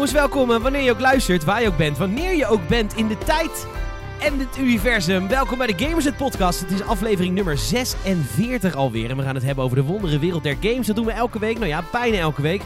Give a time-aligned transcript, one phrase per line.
[0.00, 0.62] jongens, welkom.
[0.62, 3.66] Wanneer je ook luistert, waar je ook bent, wanneer je ook bent in de tijd
[4.20, 5.28] en het universum.
[5.28, 6.60] Welkom bij de Gamers Podcast.
[6.60, 9.10] Het is aflevering nummer 46 alweer.
[9.10, 10.86] En we gaan het hebben over de wondere wereld der games.
[10.86, 11.58] Dat doen we elke week.
[11.58, 12.62] Nou ja, bijna elke week.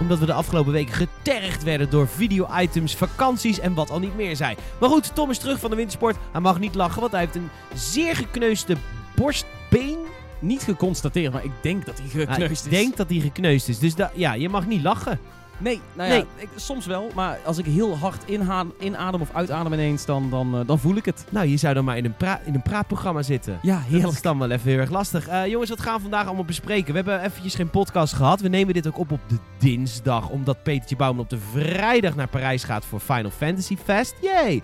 [0.00, 4.36] Omdat we de afgelopen weken getergd werden door video-items, vakanties en wat al niet meer
[4.36, 4.56] zijn.
[4.80, 6.16] Maar goed, Tom is terug van de wintersport.
[6.32, 8.76] Hij mag niet lachen, want hij heeft een zeer gekneusde
[9.14, 9.98] borstbeen.
[10.38, 12.64] Niet geconstateerd, maar ik denk dat hij gekneusd is.
[12.64, 13.78] ik denk dat hij gekneusd is.
[13.78, 15.20] Dus ja, je mag niet lachen.
[15.58, 16.24] Nee, nou ja, Nee.
[16.36, 17.10] Ik, soms wel.
[17.14, 20.96] Maar als ik heel hard inha- inadem of uitadem ineens, dan, dan, eh, dan voel
[20.96, 21.24] ik het.
[21.30, 23.58] Nou, je zou dan maar in een, pra- in een praatprogramma zitten.
[23.62, 25.28] Ja, Dat is dan wel even heel erg lastig.
[25.28, 26.90] Eh, jongens, wat gaan we vandaag allemaal bespreken?
[26.90, 28.40] We hebben eventjes geen podcast gehad.
[28.40, 30.28] We nemen dit ook op op de dinsdag.
[30.28, 34.14] Omdat Petertje Bouwman op de vrijdag naar Parijs gaat voor Final Fantasy Fest.
[34.20, 34.62] Yay!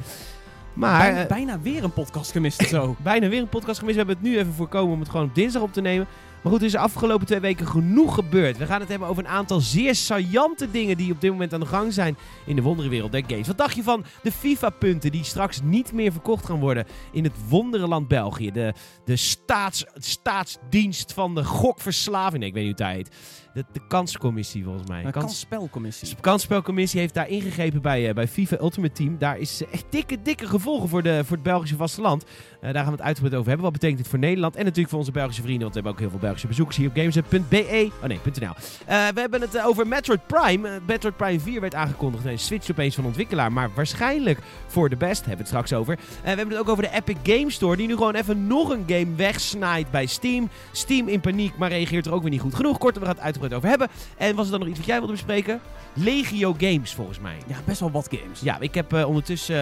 [0.72, 2.96] Maar bijna, eh, bijna weer een podcast gemist zo.
[3.02, 3.96] bijna weer een podcast gemist.
[3.96, 6.06] We hebben het nu even voorkomen om het gewoon op dinsdag op te nemen.
[6.42, 8.58] Maar goed, er is de afgelopen twee weken genoeg gebeurd.
[8.58, 11.60] We gaan het hebben over een aantal zeer saillante dingen die op dit moment aan
[11.60, 13.46] de gang zijn in de wonderenwereld der games.
[13.46, 17.48] Wat dacht je van de FIFA-punten die straks niet meer verkocht gaan worden in het
[17.48, 18.50] wonderenland België?
[18.50, 22.38] De, de staats, staatsdienst van de gokverslaving.
[22.38, 23.10] Nee, ik weet niet hoe het heet.
[23.54, 25.02] De, de kanscommissie volgens mij.
[25.02, 26.08] Kans- kansspelcommissie.
[26.08, 29.18] de kansspelcommissie heeft daar ingegrepen bij, eh, bij FIFA Ultimate Team.
[29.18, 32.24] Daar is eh, echt dikke, dikke gevolgen voor, de, voor het Belgische vasteland.
[32.62, 33.64] Eh daar gaan we het uitgebreid over hebben.
[33.70, 34.56] Wat betekent dit voor Nederland?
[34.56, 36.88] En natuurlijk voor onze Belgische vrienden, want we hebben ook heel veel Belgische bezoekers hier
[36.88, 37.90] op games.be.
[38.02, 38.46] Oh nee, .nl.
[38.86, 40.80] Eh, we hebben het eh, over Metroid Prime.
[40.86, 42.24] Metroid Prime 4 werd aangekondigd.
[42.24, 45.18] Nee, switch opeens van ontwikkelaar, maar waarschijnlijk voor de best.
[45.18, 45.96] Hebben we het straks over.
[45.96, 48.84] We hebben het ook over de Epic Game Store, die nu gewoon even nog een
[48.86, 50.48] game wegsnijdt bij Steam.
[50.72, 52.78] Steam in paniek, maar reageert er ook weer niet goed genoeg.
[52.78, 53.88] Kortom, we gaan het uitgebreid over hebben.
[54.16, 55.60] En was er dan nog iets wat jij wilde bespreken?
[55.92, 57.36] Legio Games, volgens mij.
[57.46, 58.40] Ja, best wel wat games.
[58.40, 59.54] Ja, ik heb ondertussen...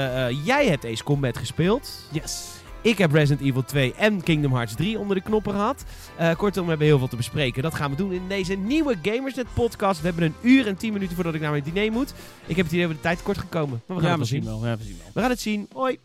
[0.44, 2.08] jij hebt Ace Combat gespeeld.
[2.10, 2.59] Yes.
[2.82, 5.84] Ik heb Resident Evil 2 en Kingdom Hearts 3 onder de knoppen gehad.
[6.16, 7.62] Eh, kortom, we hebben heel veel te bespreken.
[7.62, 10.00] Dat gaan we doen in deze nieuwe Gamersnet podcast.
[10.00, 12.14] We hebben een uur en 10 minuten voordat ik naar mijn diner moet.
[12.46, 13.82] Ik heb het idee dat we de tijd tekort gekomen.
[13.86, 14.44] Maar we gaan Ja, het wel zien.
[14.60, 14.66] wel.
[14.66, 15.10] Ja, we zien wel.
[15.14, 15.68] We gaan het zien.
[15.72, 15.98] Hoi.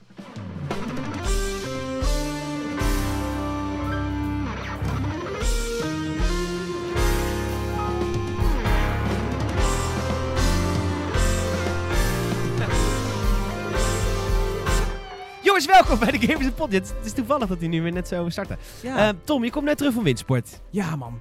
[15.56, 16.72] Jongens, welkom bij de Gamers Pod.
[16.72, 18.58] Het is toevallig dat hij nu weer net zo starten.
[18.82, 20.62] Ja, Eh, Tom, je komt net terug van Windsport.
[20.70, 21.20] ja man.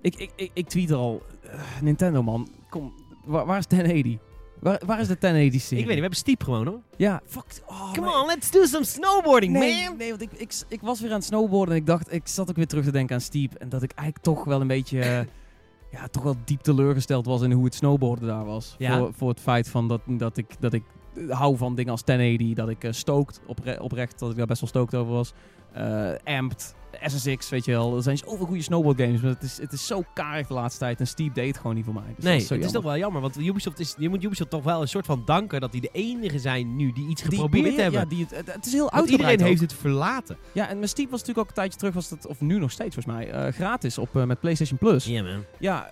[0.00, 1.22] Ik, ik, ik, ik tweet er al.
[1.42, 2.92] eh, Nintendo man, kom.
[3.24, 4.18] Waar, waar is 1080?
[4.60, 5.78] Waar, waar is de 1080 serie?
[5.78, 6.80] Ik weet niet, we hebben Stiep gewoon hoor.
[6.96, 7.44] Ja, fuck.
[7.66, 9.96] Oh, Come on, let's do some snowboarding, Nee, man.
[9.96, 12.48] nee want ik, ik, ik was weer aan het snowboarden en ik dacht, ik zat
[12.50, 13.54] ook weer terug te denken aan Steep.
[13.54, 15.26] En dat ik eigenlijk toch wel een beetje,
[15.96, 18.74] ja, toch wel diep teleurgesteld was in hoe het snowboarden daar was.
[18.78, 18.98] Ja.
[18.98, 20.82] Voor, voor het feit van dat, dat ik, dat ik
[21.28, 24.60] hou van dingen als 1080, dat ik eh, stoked, opre- oprecht, dat ik daar best
[24.60, 25.32] wel stoked over was.
[25.72, 27.96] Eh Amped, SSX, weet je wel.
[27.96, 31.00] Er zijn zoveel goede snowboardgames, maar het is, het is zo karig de laatste tijd.
[31.00, 32.12] En Steep deed het gewoon niet voor mij.
[32.16, 34.62] Dus Nee, is het is toch wel jammer, want Ubisoft is, je moet Ubisoft toch
[34.64, 37.64] wel een soort van danken dat die de enige zijn nu die iets Die geprobeerd
[37.64, 38.00] probeer- hebben.
[38.00, 39.46] Ja, die, het, het, het is heel uitgebreid iedereen ook.
[39.60, 40.36] heeft het verlaten.
[40.52, 42.70] Ja, en met Steep was natuurlijk ook een tijdje terug, was dat, of nu nog
[42.70, 45.04] steeds volgens mij, eh, gratis op, met PlayStation Plus.
[45.04, 45.44] Ja, man.
[45.58, 45.88] Ja,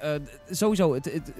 [0.50, 0.94] sowieso.
[0.94, 1.32] Het, het,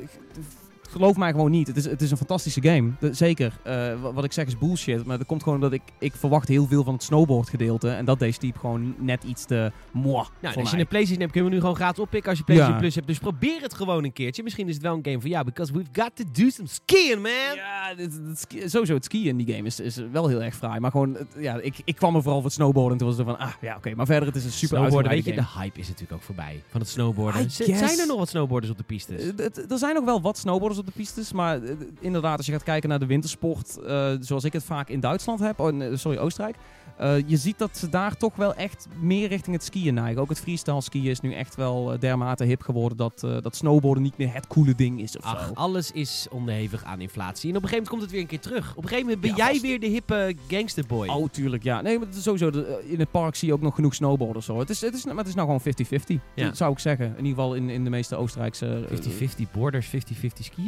[0.91, 1.67] geloof mij gewoon niet.
[1.67, 2.91] Het is, het is een fantastische game.
[3.01, 3.59] De- zeker.
[3.63, 5.05] Eh, wa- wat ik zeg is bullshit.
[5.05, 7.89] Maar dat komt gewoon omdat ik, ik verwacht heel veel van het snowboard gedeelte.
[7.91, 11.33] En dat deed Steep gewoon net iets te moi Nou, als je een PlayStation hebt,
[11.33, 12.83] kunnen we nu gewoon gratis oppikken als je PlayStation Ja.
[12.83, 13.07] Plus hebt.
[13.07, 14.43] Dus probeer het gewoon een keertje.
[14.43, 17.23] Misschien is het wel een game voor jou, because we've got to do some skiing,
[17.23, 17.55] man.
[17.55, 20.55] Ja, dit- dit ski- sowieso het skiën in die game is, is wel heel erg
[20.57, 20.81] fraai.
[20.81, 22.93] Maar gewoon, het- ja, ik, ik kwam er vooral voor het snowboarden.
[22.93, 23.95] En toen was het van, ah ja, oké.
[23.95, 25.47] Maar verder, het is een super Snowboarden, weet je, game.
[25.55, 27.51] de hype is natuurlijk ook voorbij van het snowboarden.
[27.51, 29.23] Zijn er nog wat snowboarders op de pistes?
[29.23, 32.47] Eh, het- Er zijn nog wel wat snowboarders op de pistes, maar eh, inderdaad, als
[32.47, 35.95] je gaat kijken naar de wintersport, eh, zoals ik het vaak in Duitsland heb, oh,
[35.95, 36.57] sorry, Oostenrijk,
[36.97, 40.23] eh, je ziet dat ze daar toch wel echt meer richting het skiën neigen.
[40.23, 44.17] Ook het freestyle skiën is nu echt wel dermate hip geworden dat, dat snowboarden niet
[44.19, 45.53] meer het coole ding is of Ach, zo.
[45.55, 47.51] alles is onderhevig aan inflatie.
[47.51, 48.71] En op een gegeven moment komt het weer een keer terug.
[48.77, 49.63] Op een gegeven moment ben Ja, jij vast.
[49.63, 51.09] weer de hippe gangsterboy.
[51.09, 51.81] Oh, tuurlijk, ja.
[51.81, 54.47] Nee, maar het is sowieso, de- in het park zie je ook nog genoeg snowboarders.
[54.47, 54.61] Hoor.
[54.61, 55.75] Het, is, het, is, maar het is nou gewoon
[56.21, 56.45] 50-50, Ja.
[56.47, 57.07] Dat zou ik zeggen.
[57.07, 58.87] In ieder geval in, in de meeste Oostenrijkse...
[58.91, 58.99] eh,
[59.47, 59.91] 50-50 borders, 50-50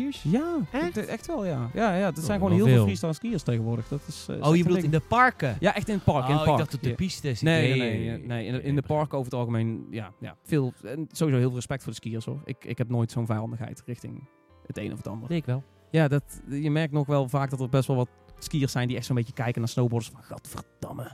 [0.08, 0.22] skiers?
[0.22, 0.96] Ja, Echt?
[0.96, 1.08] echt?
[1.08, 1.70] echt wel, ja.
[1.74, 2.74] Ja, ja het Oh, zijn gewoon wel heel veel.
[2.76, 3.88] veel freestyle skiers tegenwoordig.
[3.88, 5.56] Dat is, eh, Oh, je bedoelt in de parken?
[5.60, 6.28] Ja, echt in het park.
[6.28, 6.58] in oh, het park.
[6.58, 7.40] ik dacht op de pistes.
[7.40, 8.46] Nee, nee, nee, nee, nee.
[8.46, 10.72] In, de, in de park over het algemeen, ja, ja veel.
[10.82, 12.40] En sowieso heel veel respect voor de skiers hoor.
[12.44, 14.28] Ik, ik heb nooit zo'n vijandigheid richting
[14.66, 15.30] het een of het ander.
[15.30, 15.62] Ik wel.
[15.90, 18.08] Ja, dat, je merkt nog wel vaak dat er best wel wat
[18.38, 21.10] skiers zijn die echt zo'n beetje kijken naar snowboarders van, gadverdamme,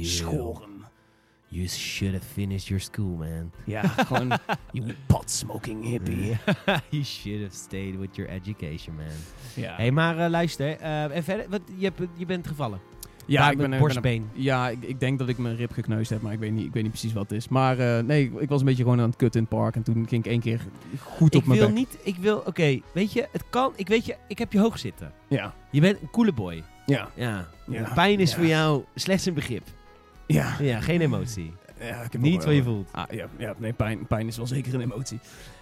[0.00, 0.73] schoren.
[1.54, 3.50] You should have finished your school, man.
[3.64, 4.38] Ja, gewoon,
[4.72, 6.36] you pot smoking hippie.
[6.90, 9.06] you should have stayed with your education, man.
[9.54, 9.70] Ja.
[9.70, 10.76] Hé, hey, maar eh, luister.
[10.76, 12.80] eh, en verder, wat, je, hebt, je bent gevallen.
[13.26, 14.28] Ja, Daar ik ben, borstbeen.
[14.32, 16.72] Ja, ik, ik denk dat ik mijn rib gekneusd heb, maar ik weet niet, ik
[16.72, 17.48] weet niet precies wat het is.
[17.48, 19.74] Maar eh, nee, ik was een beetje gewoon aan het kutten in het park.
[19.76, 20.60] En toen ging ik één keer
[21.02, 21.76] goed Ik op mijn wil bek.
[21.76, 24.78] niet, ik wil, oké, weet je, het kan, ik weet je, ik heb je hoog
[24.78, 25.12] zitten.
[25.28, 26.62] Ja, Je bent een coole boy.
[26.86, 27.48] ja, Ja.
[27.66, 27.92] Ja.
[27.94, 28.36] Pijn is Ja.
[28.36, 29.62] voor jou slechts een begrip.
[30.26, 30.56] Ja.
[30.60, 31.52] Ja, geen emotie.
[31.80, 32.88] ja ik heb Niet wat je voelt.
[32.92, 35.18] Ah, ja, ja, nee, pijn, pijn is wel zeker een emotie.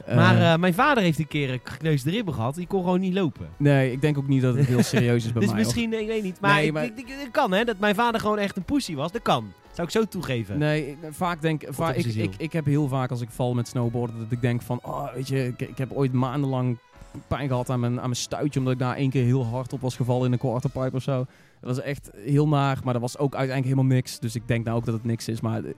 [0.07, 2.55] maar Eh, eh, mijn vader heeft een keer een gekneusde ribben gehad.
[2.55, 3.49] Die kon gewoon niet lopen.
[3.57, 5.63] nee, ik denk ook niet dat het heel serieus is bij dus mij.
[5.63, 5.67] hoor.
[5.75, 6.41] misschien, ik weet niet.
[6.41, 8.65] Maar, Nee, ik- maar- ik- ik- het kan hè, dat mijn vader gewoon echt een
[8.65, 9.13] pussy was.
[9.13, 9.53] Dat kan.
[9.73, 10.59] Zou ik zo toegeven.
[10.59, 14.19] Nee, ik- vaak denk ik, ik, ik heb heel vaak als ik val met snowboarden
[14.19, 16.79] dat ik denk van, oh, weet je, ik, ik heb ooit maandenlang
[17.27, 19.81] pijn gehad aan mijn, aan mijn stuitje omdat ik daar één keer heel hard op
[19.81, 21.27] was gevallen in een quarterpipe of zo.
[21.61, 24.19] Dat was echt heel naar, maar dat was ook uiteindelijk helemaal niks.
[24.19, 25.41] Dus ik denk nou ook dat het niks is.
[25.41, 25.73] Maar eh,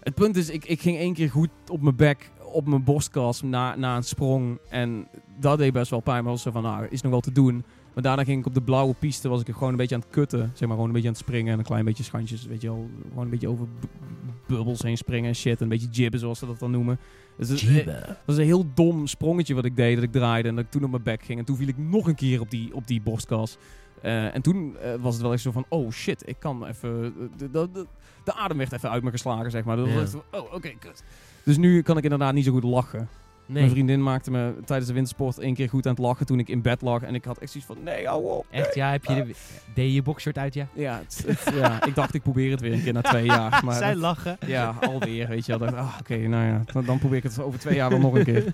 [0.00, 3.42] het punt is, ik, ik ging één keer goed op mijn bek, op mijn borstkas
[3.42, 4.58] na, na een sprong.
[4.68, 5.08] En
[5.38, 7.64] dat deed best wel pijn, maar was zo van, nou, is nog wel te doen.
[8.00, 10.10] Maar daarna ging ik op de blauwe piste, was ik gewoon een beetje aan het
[10.10, 10.38] kutten.
[10.54, 12.68] Zeg maar gewoon een beetje aan het springen en een klein beetje schandjes, weet je
[12.68, 12.88] wel.
[13.08, 15.60] Gewoon een beetje over bu- bubbels heen springen en shit.
[15.60, 16.98] Een beetje jibben, zoals ze dat dan noemen.
[17.36, 20.64] Dus dat was een heel dom sprongetje wat ik deed, dat ik draaide en dat
[20.64, 21.38] ik toen op mijn bek ging.
[21.38, 23.56] En toen viel ik nog een keer op die, op die borstkas.
[24.02, 27.04] Eh, en toen eh, was het wel echt zo van, oh shit, ik kan even...
[27.04, 27.86] eh, De, de, de,
[28.24, 29.76] de adem werd even uit me geslagen, zeg maar.
[29.76, 30.00] Dat was Ja.
[30.00, 31.02] echt zo, oh, oké, kut.
[31.44, 33.08] Dus nu kan ik inderdaad niet zo goed lachen.
[33.52, 33.58] Nee.
[33.62, 36.48] Mijn vriendin maakte me tijdens de wintersport één keer goed aan het lachen toen ik
[36.48, 37.02] in bed lag.
[37.02, 38.46] En ik had echt zoiets van, nee, hou op.
[38.50, 39.34] Echt, ja, heb je de,
[39.74, 40.66] deed je boxshort uit, ja?
[40.72, 43.62] Ja, het- het- ja, ik dacht ik probeer het weer een keer na twee jaar.
[43.64, 44.36] Maar Zij dat- lachen.
[44.46, 45.70] ja, alweer, weet je wel.
[45.70, 48.14] Dacht, ah, Oké, nou ja, dan, dan probeer ik het over twee jaar wel nog
[48.14, 48.44] een keer.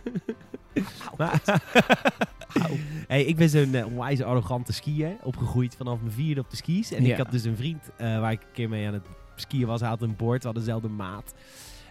[1.16, 1.42] Maar-
[3.08, 5.16] hey, ik ben zo'n uh, onwijs arrogante skier.
[5.22, 6.92] Opgegroeid vanaf mijn vierde op de skis.
[6.92, 7.10] En Ja.
[7.12, 9.80] ik had dus een vriend eh, waar ik een keer mee aan het skiën was.
[9.80, 11.34] Hij had een board, we hadden dezelfde maat.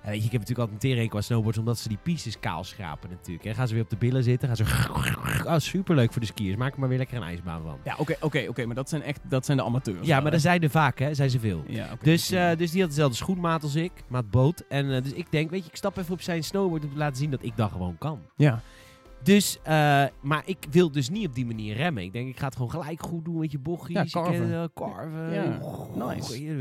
[0.06, 2.40] En weet je, ik heb natuurlijk altijd een tering qua snowboards, omdat ze die pistes
[2.40, 3.44] kaal schrapen natuurlijk.
[3.44, 3.54] Hè.
[3.54, 4.64] Gaan ze weer op de billen zitten, gaan ze...
[5.46, 6.56] Oh, superleuk voor de skiers.
[6.58, 7.78] Maak er maar weer lekker een ijsbaan van.
[7.84, 10.08] Ja, oké, oké, oké, maar dat zijn echt dat zijn de amateurs.
[10.08, 11.14] Ja, maar er zijn er vaak, hè.
[11.14, 11.64] Zijn ze veel.
[11.68, 11.88] Ja.
[12.02, 14.64] Dus, eh, dus die had dezelfde schoenmaat als ik, maat boot.
[14.70, 16.98] En eh, dus ik denk, weet je, ik stap even op zijn snowboard om te
[16.98, 18.20] laten zien dat ik dat gewoon kan.
[18.36, 18.62] ja.
[19.26, 22.04] Dus, eh, maar ik wil dus niet op die manier remmen.
[22.04, 23.96] Ik denk, ik ga het gewoon gelijk goed doen met je bochtjes.
[23.96, 24.50] Ja, Ik carven.
[24.50, 25.34] ken, eh, carven.
[25.34, 25.60] Ja,
[26.14, 26.56] nice.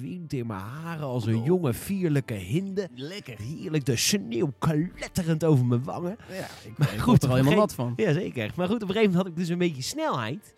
[0.00, 2.88] Wind in mijn haren als een jonge vierlijke hinde.
[2.94, 3.84] Lekker heerlijk.
[3.84, 6.16] De sneeuw kletterend over mijn wangen.
[6.30, 7.92] ja ik, Maar ik goed, er al helemaal nat van.
[7.96, 8.52] Jazeker.
[8.56, 10.54] Maar goed, op een gegeven moment had ik dus een beetje snelheid.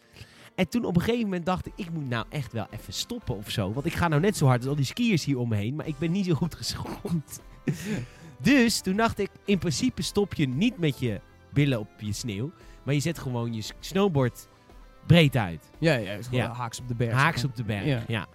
[0.55, 3.37] En toen op een gegeven moment dacht ik, ik moet nou echt wel even stoppen
[3.37, 3.73] of zo.
[3.73, 5.75] Want ik ga nou net zo hard als al die skiers hier om me heen.
[5.75, 7.41] Maar ik ben niet zo goed geschoold.
[8.43, 11.21] dus toen dacht ik, in principe stop je niet met je
[11.53, 12.51] billen op je sneeuw.
[12.83, 14.49] Maar je zet gewoon je snowboard
[15.07, 15.71] breed uit.
[15.79, 16.53] Ja, ja, het is gewoon Ja.
[16.53, 17.13] haaks op de berg.
[17.13, 17.85] Haaks op de berg.
[17.85, 18.03] Ja.
[18.09, 18.27] Ja.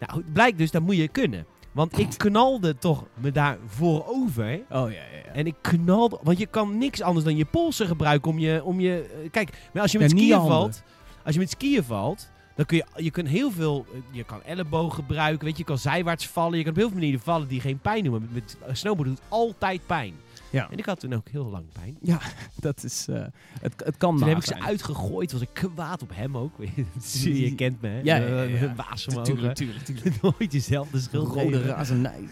[0.00, 1.46] Nou goed, blijkt dus, dat moet je kunnen.
[1.72, 4.54] Want ik knalde toch me daar voorover.
[4.70, 5.32] Oh ja, ja, ja.
[5.32, 6.18] En ik knalde...
[6.22, 8.64] Want je kan niks anders dan je polsen gebruiken om je...
[8.64, 10.82] Om je eh, kijk, maar als je met Ja, skiën valt...
[11.24, 12.30] Als je met skiën valt...
[12.54, 13.86] Dan kun je, je kunt heel veel...
[13.92, 15.44] eh, Je kan elleboog gebruiken.
[15.44, 16.56] Weet je, je kan zijwaarts vallen.
[16.58, 18.12] Je kan op heel veel manieren vallen die geen pijn doen.
[18.12, 20.14] Maar met, met eh, snowboarden doet het altijd pijn.
[20.50, 20.70] Ja.
[20.70, 21.98] En ik had toen ook heel lang pijn.
[22.60, 23.24] Dat is, eh,
[23.60, 25.32] het, het kan Toen heb ik ze uitgegooid.
[25.32, 26.52] Was ik kwaad op hem ook.
[27.22, 28.00] je kent me, hè?
[28.00, 29.22] Ja, ja, ja, ja.
[29.22, 30.22] Tuurlijk, tuurlijk, tuurlijk.
[30.22, 32.28] Nooit jezelf de schuld Rode razernij.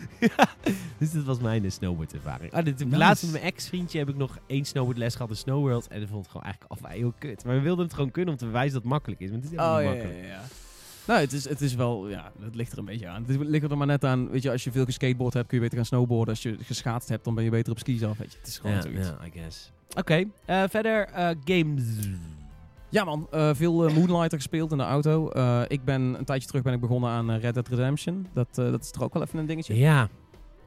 [0.98, 2.52] Dus dat was mijn eh, snowboardervaring.
[2.52, 2.96] Ah, dit, Nice.
[2.96, 5.88] Laatst met mijn ex-vriendje heb ik nog één snowboardles gehad in Snowworld.
[5.88, 7.44] En dat vond ik gewoon eigenlijk al heel kut.
[7.44, 9.26] Maar we wilden het gewoon kunnen om te bewijzen dat het makkelijk is.
[9.30, 10.26] Maar het is helemaal Oh niet ja, ja, makkelijk.
[10.28, 10.65] ja.
[11.06, 13.25] Nou, het is, het is wel, ja, het ligt er een beetje aan.
[13.26, 15.62] Het ligt er maar net aan, weet je, als je veel geskateboard hebt, kun je
[15.62, 16.28] beter gaan snowboarden.
[16.34, 18.38] Als je geschaatst hebt, dan ben je beter op skis af, weet je.
[18.38, 19.06] Het is gewoon Ja, zoiets.
[19.08, 19.72] ja, I guess.
[19.98, 21.82] Oké, eh, verder eh, games.
[22.88, 25.30] Ja man, eh, veel Moonlighter gespeeld in de auto.
[25.68, 28.26] Ik ben een tijdje terug ben ik begonnen aan Red Dead Redemption.
[28.32, 29.76] Dat, dat is toch ook wel even een dingetje.
[29.76, 30.08] Ja,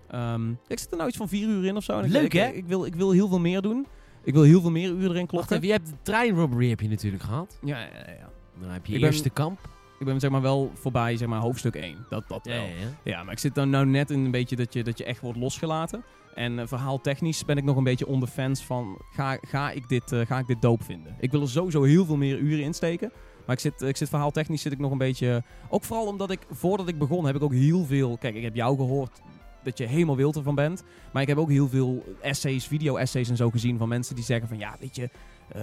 [0.10, 2.00] Ehm, ik zit er nou iets van vier uur in of zo.
[2.00, 2.48] En Leuk, ik, hè?
[2.48, 3.88] Ik, wil, ik wil heel veel meer doen.
[4.24, 5.56] Ik wil heel veel meer uren erin wacht kloppen.
[5.56, 5.68] even.
[5.68, 7.58] Je hebt de treinrobbery heb je natuurlijk gehad.
[7.64, 7.88] Ja, ja,
[8.20, 8.30] ja.
[8.62, 9.70] Dan heb je Ik ben- eerste kamp.
[10.00, 12.06] Ik ben zeg maar wel voorbij zeg maar hoofdstuk 1.
[12.10, 12.66] Dat, dat wel.
[13.04, 15.22] Ja, maar ik zit dan nou net in een beetje dat je, dat je echt
[15.22, 16.04] wordt losgelaten.
[16.36, 19.02] En eh, verhaaltechnisch ben ik nog een beetje on the fence van...
[19.12, 21.16] Ga, ga, ik dit, eh, ga ik dit doop vinden?
[21.20, 23.12] Ik wil er sowieso heel veel meer uren in steken.
[23.46, 25.44] Maar ik zit, ik zit verhaaltechnisch zit ik nog een beetje...
[25.70, 28.18] Ook vooral omdat ik, voordat ik begon, heb ik ook heel veel...
[28.18, 29.22] Kijk, ik heb jou gehoord
[29.64, 30.84] dat je helemaal wild ervan bent.
[31.14, 34.48] Maar ik heb ook heel veel essays, video-essays en zo gezien van mensen die zeggen
[34.48, 34.58] van...
[34.58, 35.10] Ja, weet je...
[35.50, 35.62] eh,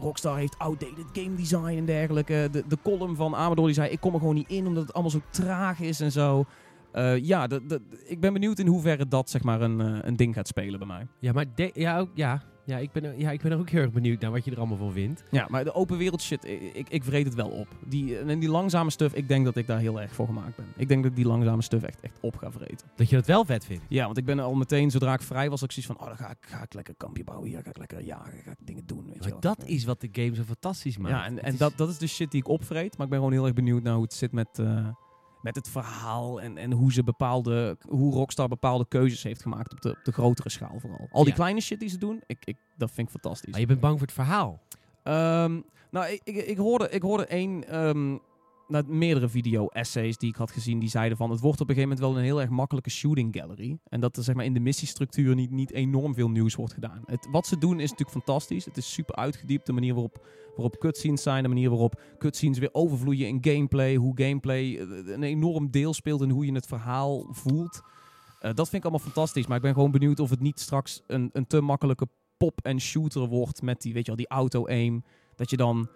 [0.00, 2.48] Rockstar heeft outdated game design en dergelijke.
[2.52, 3.90] De, de column van Amador die zei...
[3.90, 6.44] Ik kom er gewoon niet in omdat het allemaal zo traag is en zo.
[6.92, 7.48] Eh, ja,
[8.04, 10.88] ik ben benieuwd in hoeverre dat zeg maar een, eh, een ding gaat spelen bij
[10.88, 11.06] mij.
[11.18, 12.42] Ja, maar ja, ook, ja.
[12.66, 14.76] Ja ik, ben, ja, ik ben ook heel erg benieuwd naar wat je er allemaal
[14.76, 15.22] van vindt.
[15.30, 17.66] Ja, maar de open wereld shit, ik, ik, ik vreet het wel op.
[17.86, 20.66] Die, en die langzame stuff, ik denk dat ik daar heel erg voor gemaakt ben.
[20.76, 22.88] Ik denk dat ik die langzame stuff echt, echt op ga vreten.
[22.96, 23.84] Dat je dat wel vet vindt.
[23.88, 26.16] Ja, want ik ben al meteen, zodra ik vrij was, ook zoiets van, oh, dan
[26.26, 28.86] ga ik, ga ik lekker kampje bouwen hier, ga ik lekker jagen, ga ik dingen
[28.86, 31.14] doen, weet je Maar dat is wat de game zo fantastisch maakt.
[31.14, 32.96] Ja, en, en is- dat, dat is de shit die ik opvreet.
[32.96, 34.86] Maar ik ben gewoon heel erg benieuwd naar hoe het zit met, eh,
[35.46, 36.40] met het verhaal.
[36.40, 40.12] En, en hoe, ze bepaalde, hoe Rockstar bepaalde keuzes heeft gemaakt op de, op de
[40.12, 41.08] grotere schaal vooral.
[41.10, 41.38] Al die Ja.
[41.38, 43.50] kleine shit die ze doen, ik, ik, dat vind ik fantastisch.
[43.50, 44.60] Maar je bent bang voor het verhaal.
[45.02, 45.60] Ehm,
[45.90, 48.16] nou, ik, ik, ik, hoorde, ik hoorde één, ehm,
[48.68, 51.96] nou, meerdere video-essays die ik had gezien, die zeiden van het wordt op een gegeven
[51.96, 53.78] moment wel een heel erg makkelijke shooting gallery.
[53.88, 57.02] En dat er zeg maar, in de missiestructuur niet, niet enorm veel nieuws wordt gedaan.
[57.06, 58.64] Het, wat ze doen is natuurlijk fantastisch.
[58.64, 59.66] Het is super uitgediept.
[59.66, 63.96] De manier waarop, waarop cutscenes zijn, de manier waarop cutscenes weer overvloeien in gameplay.
[63.96, 67.82] Hoe gameplay eh, een enorm deel speelt in hoe je het verhaal voelt.
[68.40, 69.46] Eh, dat vind ik allemaal fantastisch.
[69.46, 73.62] Maar ik ben gewoon benieuwd of het niet straks een, een te makkelijke pop-en-shooter wordt
[73.62, 75.04] met die, weet je wel, die auto-aim.
[75.34, 75.88] Dat je dan...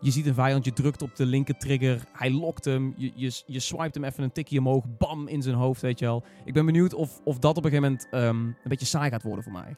[0.00, 3.42] Je ziet een vijand, je drukt op de linker trigger, hij lokt hem, je, je,
[3.46, 6.24] je swipet hem even een tikje omhoog, bam, in zijn hoofd, weet je wel.
[6.44, 9.22] Ik ben benieuwd of, of dat op een gegeven moment ehm, een beetje saai gaat
[9.22, 9.76] worden voor mij.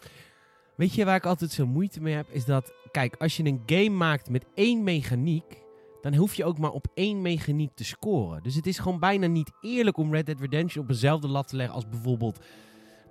[0.77, 2.31] Weet je waar ik altijd zo moeite mee heb?
[2.31, 5.63] Is dat, kijk, als je een game maakt met één mechaniek,
[6.01, 8.43] dan hoef je ook maar op één mechaniek te scoren.
[8.43, 11.57] Dus het is gewoon bijna niet eerlijk om Red Dead Redemption op dezelfde lat te
[11.57, 12.39] leggen als bijvoorbeeld,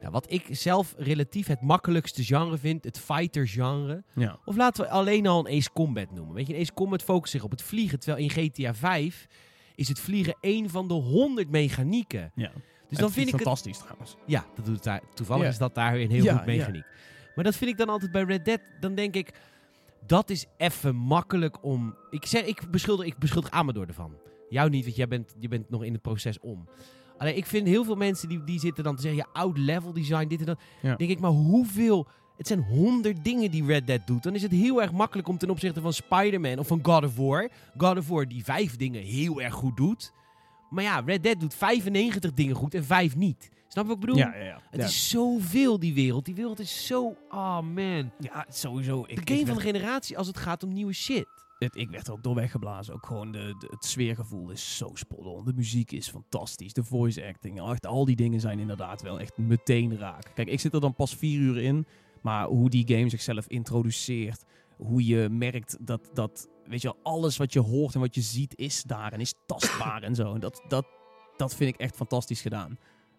[0.02, 4.04] nou, wat ik zelf relatief het makkelijkste genre vind, het fighter genre.
[4.16, 4.40] Ja.
[4.46, 6.36] Of laten we alleen al een Ace Combat noemen.
[6.36, 9.28] Weet je, een Ace Combat focust zich op het vliegen, terwijl in GTA 5
[9.76, 12.32] is het vliegen één van de honderd mechanieken.
[12.36, 12.52] ja.
[12.90, 14.16] Dus dan vind ik het fantastisch trouwens.
[14.26, 15.02] ja, dat doet het daar.
[15.14, 16.86] Toevallig is dat daar weer een heel Ja, goed mechaniek.
[17.36, 18.60] Maar dat vind ik dan altijd bij Red Dead.
[18.80, 19.34] Dan denk ik,
[20.06, 21.96] dat is even makkelijk om.
[22.10, 24.16] Ik zeg, ik beschuldig, ik beschuldig Amador ervan.
[24.50, 26.70] Jou niet, want jij bent, je bent nog in het proces om.
[27.22, 29.94] Alleen ik vind heel veel mensen die, die zitten dan te zeggen, ja, oud level
[29.94, 30.60] design, dit en dat.
[30.82, 30.96] Ja.
[30.96, 32.08] Denk ik, maar hoeveel.
[32.38, 34.24] Het zijn honderd dingen die Red Dead doet.
[34.24, 37.16] Dan is het heel erg makkelijk om ten opzichte van Spider-Man of van God of
[37.16, 37.50] War.
[37.78, 40.12] God of War die vijf dingen heel erg goed doet.
[40.70, 43.50] Maar ja, Red Dead doet 95 dingen goed en vijf niet.
[43.68, 44.18] Snap je wat ik bedoel?
[44.18, 44.62] Ja, ja, ja.
[44.70, 46.26] Het is zoveel, die wereld.
[46.26, 47.16] Die wereld is zo...
[47.30, 48.12] Oh, man.
[48.20, 49.04] ja, sowieso.
[49.08, 51.28] Ik, De game ik van de generatie als het gaat om nieuwe shit.
[51.70, 52.94] Ik werd er ook door weggeblazen.
[52.94, 55.46] Ook gewoon de, het sfeergevoel is zo spot.
[55.46, 56.74] De muziek is fantastisch.
[56.74, 57.70] De voice acting.
[57.70, 60.32] Echt, al die dingen zijn inderdaad wel echt meteen raak.
[60.34, 61.86] Kijk, ik zit er dan pas vier uur in.
[62.22, 64.44] Maar hoe die game zichzelf introduceert.
[64.78, 68.22] Hoe je merkt dat, dat weet je wel, alles wat je hoort en wat je
[68.22, 70.34] ziet is daar en is tastbaar en zo.
[70.34, 70.86] En dat, dat,
[71.38, 72.78] dat vind ik echt fantastisch gedaan.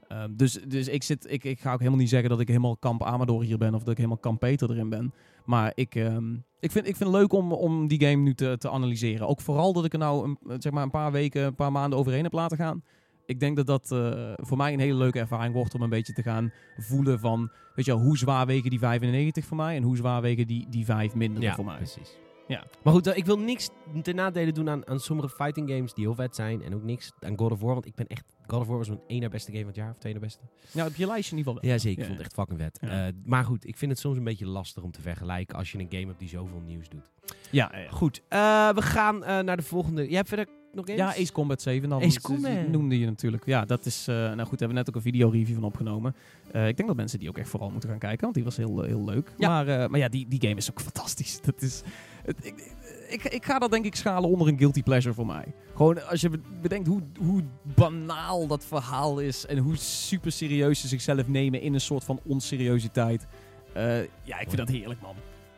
[0.08, 2.76] Ehm, dus dus ik, zit, ik, ik ga ook helemaal niet zeggen dat ik helemaal
[2.76, 5.14] kamp Amador hier ben of dat ik helemaal kamp Peter erin ben.
[5.44, 8.56] Maar ik, ehm, ik, vind, ik vind het leuk om, om die game nu te,
[8.58, 9.28] te analyseren.
[9.28, 11.98] Ook vooral dat ik er nou een, zeg maar een paar weken, een paar maanden
[11.98, 12.82] overheen heb laten gaan.
[13.26, 16.12] Ik denk dat dat eh, voor mij een hele leuke ervaring wordt om een beetje
[16.12, 19.82] te gaan voelen van, weet je wel, hoe zwaar wegen die 95 voor mij en
[19.82, 21.76] hoe zwaar wegen die, die 5 minder voor mij.
[21.76, 22.21] precies.
[22.52, 22.64] Ja.
[22.82, 23.68] Maar goed, eh, ik wil niks
[24.02, 26.62] ten nadele doen aan, aan sommige fighting games die heel vet zijn.
[26.62, 27.72] En ook niks aan God of War.
[27.72, 28.24] Want ik ben echt...
[28.46, 29.90] God of War was mijn één na beste game van het jaar.
[29.90, 30.40] Of twee na beste.
[30.72, 31.78] Ja, op je lijstje in ieder geval wel.
[31.78, 31.98] Ja, zeker.
[31.98, 32.78] Ja, Ik vond het echt fucking vet.
[32.80, 33.06] Ja.
[33.06, 35.78] Eh, maar goed, ik vind het soms een beetje lastig om te vergelijken als je
[35.78, 37.10] een game hebt die zoveel nieuws doet.
[37.50, 37.72] Ja.
[37.90, 38.38] Goed, eh,
[38.74, 40.06] we gaan naar de volgende.
[40.06, 41.00] Jij hebt verder nog games?
[41.00, 42.02] Ja, Ace Combat 7 dan.
[42.02, 42.68] Ace Combat.
[42.68, 43.46] noemde je natuurlijk.
[43.46, 44.06] Ja, dat is...
[44.06, 46.14] nou goed, daar hebben we net ook een videoreview van opgenomen.
[46.46, 48.82] Ik denk dat mensen die ook echt vooral moeten gaan kijken, want die was heel,
[48.82, 49.32] heel leuk.
[49.38, 49.48] Ja.
[49.48, 51.40] Maar, maar ja, die, die game is ook fantastisch.
[51.40, 51.82] Dat is...
[52.24, 52.72] Het, ik,
[53.08, 55.44] ik, ik ga dat denk ik schalen onder een guilty pleasure voor mij.
[55.74, 57.42] Gewoon als je be- bedenkt hoe, hoe
[57.74, 62.20] banaal dat verhaal is en hoe super serieus ze zichzelf nemen in een soort van
[62.24, 63.26] onseriositeit.
[63.74, 65.14] Eh, ja, ik vind dat heerlijk, man.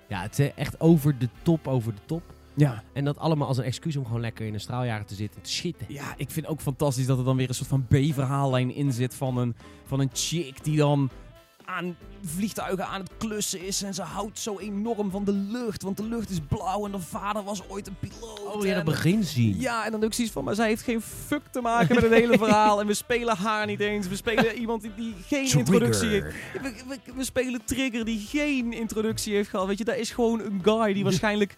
[0.09, 2.23] Ja, het is echt over de top, over de top.
[2.57, 5.37] Ja, En dat allemaal als een excuus om gewoon lekker in een straaljager te zitten
[5.37, 5.87] en te schieten.
[5.89, 9.15] Ja, ik vind ook fantastisch dat er dan weer een soort van B-verhaallijn in zit
[9.15, 9.55] van een,
[9.85, 11.11] van een chick die dan
[11.65, 13.83] aan vliegtuigen aan het klussen is.
[13.83, 17.01] En ze houdt zo enorm van de lucht, want de lucht is blauw en de
[17.01, 18.55] vader was ooit een piloot.
[18.55, 19.61] Oh ja, dat begin zien.
[19.61, 22.13] Ja, en dan ook zoiets van, maar zij heeft geen fuck te maken met het
[22.13, 22.81] hele verhaal.
[22.81, 24.09] En we spelen haar niet eens.
[24.09, 26.27] We spelen iemand die, die geen introductie heeft.
[26.63, 29.67] We, we, we spelen Trigger die geen introductie heeft gehad.
[29.67, 31.55] Weet je, daar is gewoon een guy die waarschijnlijk...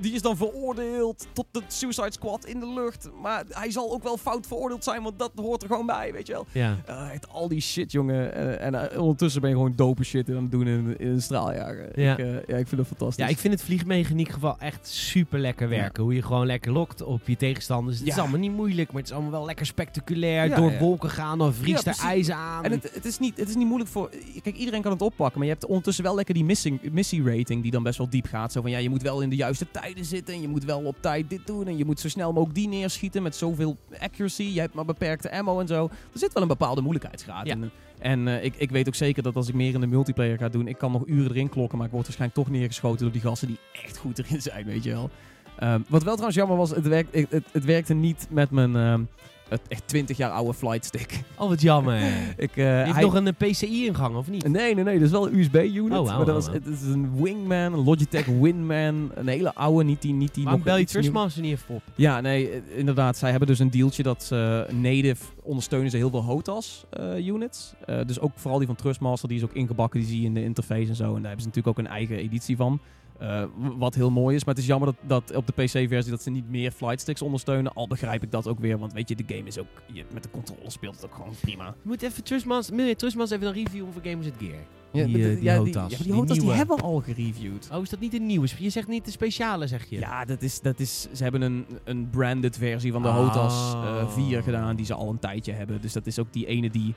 [0.00, 3.08] Die is dan veroordeeld tot de Suicide Squad in de lucht.
[3.20, 6.26] Maar hij zal ook wel fout veroordeeld zijn, want dat hoort er gewoon bij, weet
[6.26, 6.46] je wel.
[6.52, 6.76] Ja.
[6.86, 8.34] Eh, echt al die shit, jongen.
[8.34, 11.22] Eh, en eh, ondertussen ben je gewoon dope shit aan het doen in, in een
[11.22, 12.00] straaljager.
[12.00, 12.12] Ja.
[12.12, 13.24] Ik, eh, ja, ik vind dat fantastisch.
[13.24, 16.02] Ja, ik vind het vliegmechaniek geval echt super lekker werken.
[16.02, 17.98] Hoe je gewoon lekker lokt op je tegenstanders.
[17.98, 20.48] Het is allemaal niet moeilijk, maar het is allemaal wel lekker spectaculair.
[20.48, 22.64] Ja, Door wolken gaan, dan vriest er ijs aan.
[22.64, 24.10] En het, het, is niet, het is niet moeilijk voor...
[24.42, 25.38] Kijk, iedereen kan het oppakken.
[25.38, 28.26] Maar je hebt ondertussen wel lekker die missing, missie rating die dan best wel diep
[28.26, 28.52] gaat.
[28.52, 30.34] Zo van, ja, je moet wel in de juiste tijd tijden zitten.
[30.34, 31.66] En je moet wel op tijd dit doen.
[31.66, 34.42] En je moet zo snel mogelijk die neerschieten met zoveel accuracy.
[34.42, 35.84] Je hebt maar beperkte ammo en zo.
[36.12, 37.52] Er zit wel een bepaalde moeilijkheidsgraad Ja.
[37.54, 37.70] in.
[37.98, 40.48] En eh, ik, ik weet ook zeker dat als ik meer in de multiplayer ga
[40.48, 43.20] doen, ik kan nog uren erin klokken, maar ik word waarschijnlijk toch neergeschoten door die
[43.20, 45.10] gasten die echt goed erin zijn, weet je wel.
[45.58, 48.76] Ehm, wat wel trouwens jammer was, het, werkt, het, het, het werkte niet met mijn
[48.76, 49.02] ehm,
[49.50, 51.20] het echt 20 jaar oude flight stick.
[51.38, 51.96] Oh, wat jammer.
[52.36, 54.48] ik, eh, Je heeft hij- nog een eh, PCI-ingang, of niet?
[54.48, 54.94] Nee, nee, nee.
[54.94, 55.98] Dat is wel een USB-unit.
[55.98, 59.10] Oh, wauw, maar dat was, het is een Wingman, een Logitech Winman.
[59.14, 60.12] Een hele oude, niet die...
[60.12, 61.82] Niet die Waarom bel je Trustmaster niet even op?
[61.94, 63.16] Ja, nee, eh, inderdaad.
[63.16, 66.84] Zij hebben dus een dealtje dat ze native ondersteunen ze heel veel HOTAS
[67.18, 67.72] units.
[67.86, 70.34] Eh, dus ook vooral die van Trustmaster, die is ook ingebakken, die zie je in
[70.34, 71.04] de interface en zo.
[71.04, 72.80] En daar hebben ze natuurlijk ook een eigen editie van.
[73.20, 73.44] Eh,
[73.78, 74.44] wat heel mooi is.
[74.44, 77.22] Maar het is jammer dat, dat op de PC-versie dat ze niet meer flight sticks
[77.22, 77.72] ondersteunen.
[77.72, 78.78] Al begrijp ik dat ook weer.
[78.78, 79.66] Want weet je, de game is ook...
[79.92, 81.64] Je, met de controle speelt het ook gewoon prima.
[81.66, 84.54] Je moet even Trustmaster, wil je Trustmaster even een review over Gamers at Gear?
[84.92, 86.82] Ja, Die, eh, de- die ja, HOTAS, ja, maar die die HOTAS die hebben we
[86.82, 87.68] al gereviewd.
[87.72, 88.48] Oh, is dat niet een nieuwe?
[88.58, 89.98] Je zegt niet de speciale, zeg je?
[89.98, 93.14] Ja, dat is, dat is, ze hebben een, een branded versie van de Ah.
[93.16, 95.80] HOTAS eh 4 gedaan, die ze al een tijdje hebben.
[95.80, 96.94] Dus dat is ook die ene die...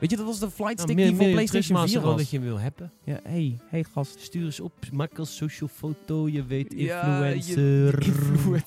[0.00, 2.10] Weet je, dat was de flight Nou, stick die voor mail PlayStation 4 Trustmaster wel
[2.10, 2.20] was.
[2.20, 2.92] dat je wil hebben.
[3.04, 4.20] Ja, hey, hey gast.
[4.20, 8.06] Stuur eens op, makkelijk social foto, je weet, influencer.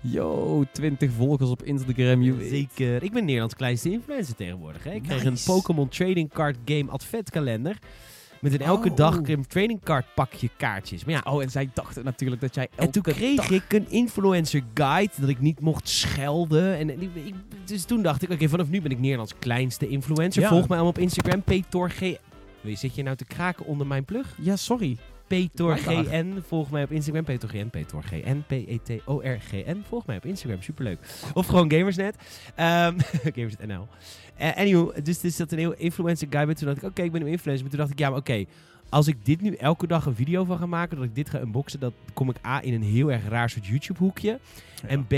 [0.00, 2.22] Yo, 20 volgers op Instagram.
[2.22, 2.48] Je weet.
[2.48, 3.02] Zeker.
[3.02, 4.84] Ik ben Nederlands kleinste influencer tegenwoordig.
[4.84, 4.90] Hè.
[4.92, 5.44] Ik kreeg een Nice.
[5.44, 7.78] Pokémon Trading Card Game adventkalender.
[8.40, 8.96] Met een elke Oh.
[8.96, 11.04] dag een trading card pakje kaartjes.
[11.04, 13.50] Maar ja, Oh, en zij dachten natuurlijk dat jij elke en toen kreeg dag...
[13.50, 16.76] ik een influencer guide dat ik niet mocht schelden.
[16.76, 20.42] En, en ik, dus toen dacht ik, oké, vanaf nu ben ik Nederlands kleinste influencer.
[20.42, 20.48] Ja.
[20.48, 21.98] Volg mij allemaal op Instagram, PTORG.
[22.64, 24.36] Zit je nou te kraken onder mijn plug?
[24.40, 24.96] Ja, sorry.
[25.26, 26.38] PTORGN.
[26.46, 27.24] Volg mij op Instagram.
[27.24, 27.68] PTORGN.
[27.68, 28.42] PTORGN.
[28.46, 29.82] P-E-T-O-R-G-N.
[29.88, 30.62] Volg mij op Instagram.
[30.62, 30.98] Superleuk.
[31.34, 32.16] Of gewoon Gamersnet.
[32.54, 32.98] Ehm
[33.36, 33.88] Gamersnet NL.
[34.36, 36.54] Eh, anyway, dus er zat een heel influencer guy.
[36.54, 37.62] Toen dacht ik, oké, ik ben een influencer.
[37.62, 38.44] Maar toen dacht ik, ja, maar oké.
[38.88, 41.40] als ik dit nu elke dag een video van ga maken, dat ik dit ga
[41.40, 44.38] unboxen, dan kom ik A in een heel erg raar soort YouTube hoekje.
[44.86, 45.14] En B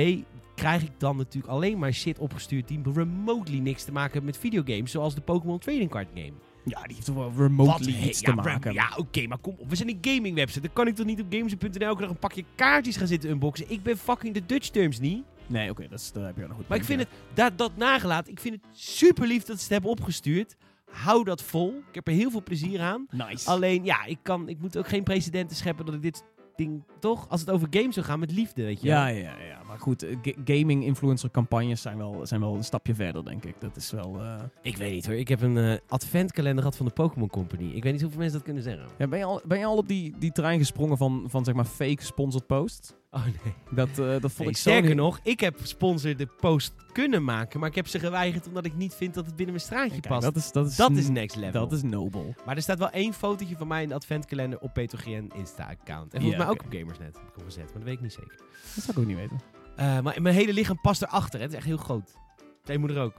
[0.55, 4.39] krijg ik dan natuurlijk alleen maar shit opgestuurd die remotely niks te maken hebben met
[4.39, 6.33] videogames, zoals de Pokémon Trading Card Game.
[6.69, 8.09] Ja, die heeft toch wel remotely Wat?
[8.09, 8.73] iets ja, te maken.
[8.73, 9.69] Ja, oké, maar kom op.
[9.69, 10.61] We zijn een gaming website.
[10.61, 13.71] Dan kan ik toch niet op gamers.nl elke dag een pakje kaartjes gaan zitten unboxen.
[13.71, 15.25] Ik ben fucking de Dutch terms niet.
[15.47, 16.69] Nee, oké, dat, heb je nog goed.
[16.69, 19.73] Maar ik vind het, dat, dat nagelaten, ik vind het super lief dat ze het
[19.73, 20.57] hebben opgestuurd.
[20.91, 21.83] Hou dat vol.
[21.89, 23.07] Ik heb er heel veel plezier aan.
[23.11, 23.51] Nice.
[23.51, 26.25] Alleen, ja, ik, kan, ik moet ook geen precedenten scheppen dat ik dit
[26.57, 28.87] ding toch, als het over games zou gaan, met liefde, weet je.
[28.87, 29.58] Ja, ja, ja.
[29.79, 33.55] Goed, eh, ga- gaming influencer campagnes zijn wel, zijn wel een stapje verder, denk ik.
[33.61, 34.21] Dat is wel...
[34.21, 35.15] eh, Ik weet niet hoor.
[35.15, 37.71] Ik heb een eh, adventkalender gehad van de Pokémon Company.
[37.75, 38.87] Ik weet niet hoeveel mensen dat kunnen zeggen.
[38.99, 41.55] Ja, ben, je al, ben je al op die, die trein gesprongen van, van zeg
[41.55, 42.93] maar fake sponsored posts?
[43.19, 43.55] Oh nee.
[43.71, 44.71] Dat, eh, dat vond Nee, ik zo...
[44.71, 48.65] sterker nog, ik heb sponsor de post kunnen maken, maar ik heb ze geweigerd omdat
[48.65, 50.23] ik niet vind dat het binnen mijn straatje Kijk, past.
[50.23, 51.61] dat is, dat is, Dat is next level.
[51.61, 52.35] Dat is nobel.
[52.47, 56.15] Maar er staat wel één fotootje van mij in de adventkalender op Petrogeen Insta-account.
[56.15, 58.35] En volgens mij ook op Gamersnet heb ik gezet, maar dat weet ik niet zeker.
[58.75, 59.41] Dat zou ik ook niet weten.
[59.77, 61.39] Eh, maar mijn hele lichaam past erachter.
[61.39, 61.45] hè.
[61.45, 62.17] Het is echt heel groot.
[62.65, 63.19] Zijn moeder ook.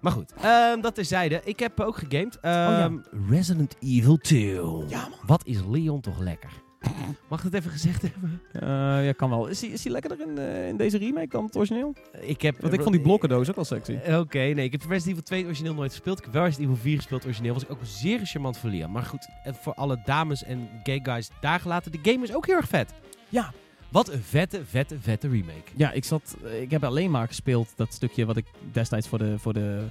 [0.00, 1.40] Maar goed, ehm, dat terzijde.
[1.44, 2.38] Ik heb ook gegamed.
[2.40, 2.96] Ehm,
[3.28, 4.52] Resident Evil 2.
[4.88, 5.18] Ja, man.
[5.26, 6.50] Wat is Leon toch lekker.
[7.28, 8.40] Mag ik dat even gezegd hebben?
[8.52, 9.46] Eh, ja, kan wel.
[9.46, 11.94] Is hij, is hij lekkerder in, eh, in deze remake dan het origineel?
[12.20, 13.92] Ik heb, Want ik vond die blokkendoos ook wel sexy.
[13.92, 16.18] Eh, Oké, nee, ik heb Resident Evil 2 origineel nooit gespeeld.
[16.18, 17.52] Ik heb wel Resident Evil 4 gespeeld origineel.
[17.54, 18.90] Was ik ook zeer charmant voor Liam.
[18.92, 21.92] Maar goed, eh, voor alle dames en gay guys daar gelaten.
[21.92, 22.92] De game is ook heel erg vet.
[23.28, 23.52] Ja.
[23.88, 25.70] Wat een vette, vette, vette remake.
[25.76, 29.18] Ja, ik, zat, eh, ik heb alleen maar gespeeld dat stukje wat ik destijds voor
[29.18, 29.84] de, voor de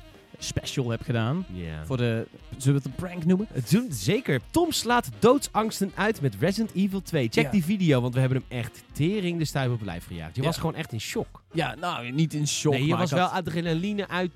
[0.44, 1.46] special heb gedaan.
[1.86, 2.28] Voor de,
[2.58, 3.48] zullen we het een prank noemen?
[3.52, 4.40] Het doen zeker.
[4.52, 7.28] Tom slaat doodsangsten uit met Resident Evil 2.
[7.32, 7.52] Check Ja.
[7.52, 10.36] die video, want we hebben hem echt tering de stuip op het lijf gejaagd.
[10.36, 10.48] Je Ja.
[10.48, 11.42] was gewoon echt in shock.
[11.54, 12.74] Ja, nou, niet in shock.
[12.74, 14.32] nee, je maar was had- wel adrenaline uit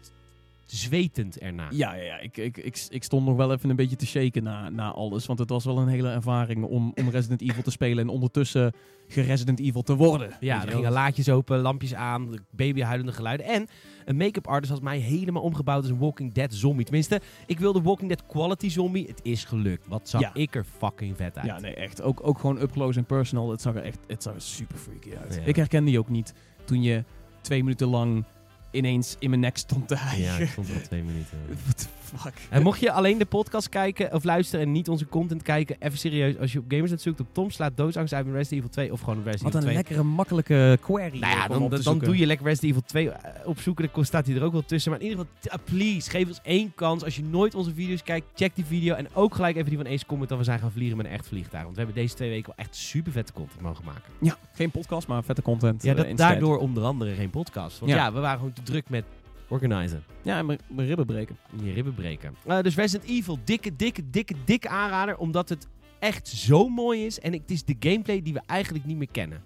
[0.71, 1.67] zwetend erna.
[1.69, 2.19] Ja, ja, ja.
[2.19, 5.25] Ik, ik, ik, ik stond nog wel even een beetje te shaken na, na alles.
[5.25, 8.71] Want het was wel een hele ervaring om, om Resident Evil te spelen en ondertussen
[9.07, 10.31] geresident Evil te worden.
[10.39, 13.45] Ja, er gingen laadjes open, lampjes aan, babyhuilende geluiden.
[13.45, 13.67] En
[14.05, 16.85] een make-up artist had mij helemaal omgebouwd als een Walking Dead zombie.
[16.85, 19.07] Tenminste, ik wilde Walking Dead quality zombie.
[19.07, 19.87] Het is gelukt.
[19.87, 20.33] Wat zag Ja.
[20.33, 21.45] ik er fucking vet uit.
[21.45, 22.01] Ja, nee, echt.
[22.01, 23.49] Ook, ook gewoon up close and personal.
[23.51, 25.35] Het zag er echt het zag er super freaky uit.
[25.35, 25.41] Ja.
[25.41, 26.33] Ik herkende die ook niet
[26.65, 27.03] toen je
[27.41, 28.23] twee minuten lang
[28.71, 30.23] ineens in mijn nek stond te hijgen.
[30.23, 31.37] Ja, ik het wel twee minuten.
[32.15, 32.33] fuck?
[32.49, 35.97] En mocht je alleen de podcast kijken of luisteren en niet onze content kijken, even
[35.97, 38.91] serieus, als je op Gamersnet zoekt op Tom slaat doodsangst uit met Resident Evil 2
[38.91, 39.75] of gewoon Resident Wat Evil een 2.
[39.75, 41.19] lekkere, makkelijke query.
[41.19, 41.47] Nou ja,
[41.83, 43.89] dan, doe je lekker Resident Evil 2 eh, opzoeken.
[43.93, 44.91] Dan staat hij er ook wel tussen.
[44.91, 47.03] Maar in ieder geval, please, geef ons één kans.
[47.03, 48.95] Als je nooit onze video's kijkt, check die video.
[48.95, 51.11] En ook gelijk even die van Ace Comment dat we zijn gaan vliegen met een
[51.11, 51.63] echt vliegtuig.
[51.63, 54.01] Want we hebben deze twee weken wel echt super vette content mogen maken.
[54.19, 55.83] Ja, geen podcast, maar vette content.
[55.83, 57.79] Ja, eh, dat, daardoor onder andere geen podcast.
[57.79, 57.97] Want Ja.
[57.97, 59.03] ja, we waren gewoon te druk met
[59.47, 60.03] organizen.
[60.21, 61.37] Ja, en mijn ribben breken.
[61.63, 62.35] Je ribben breken.
[62.45, 65.17] Eh, dus Resident Evil, dikke, dikke, dikke, dikke aanrader.
[65.17, 65.67] Omdat het
[65.99, 67.19] echt zo mooi is.
[67.19, 69.43] En het is de gameplay die we eigenlijk niet meer kennen.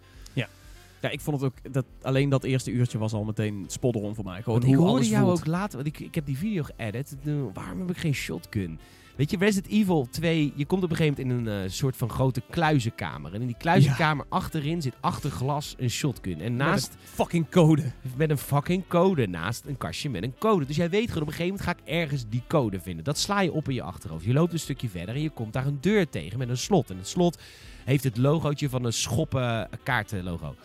[1.01, 1.73] Ja, ik vond het ook...
[1.73, 4.41] Dat, alleen dat eerste uurtje was al meteen spot voor mij.
[4.41, 5.39] Gewoon Want ik hoe hoorde alles jou voelt.
[5.39, 7.15] ook later, want ik, ik heb die video geëdit.
[7.53, 8.79] Waarom heb ik geen shotgun?
[9.15, 11.97] Weet je, Resident Evil 2, je komt op een gegeven moment in een eh, soort
[11.97, 13.34] van grote kluizenkamer.
[13.34, 16.41] En in die kluizenkamer achterin zit achter glas een shotgun.
[16.41, 17.91] En naast, Met een fucking code.
[18.15, 20.65] met een fucking code, naast een kastje met een code.
[20.65, 23.04] Dus jij weet gewoon, op een gegeven moment ga ik ergens die code vinden.
[23.04, 24.26] Dat sla je op in je achterhoofd.
[24.26, 26.89] Je loopt een stukje verder en je komt daar een deur tegen met een slot.
[26.89, 27.38] En het slot
[27.86, 30.56] heeft het logootje van een schoppen kaartenlogo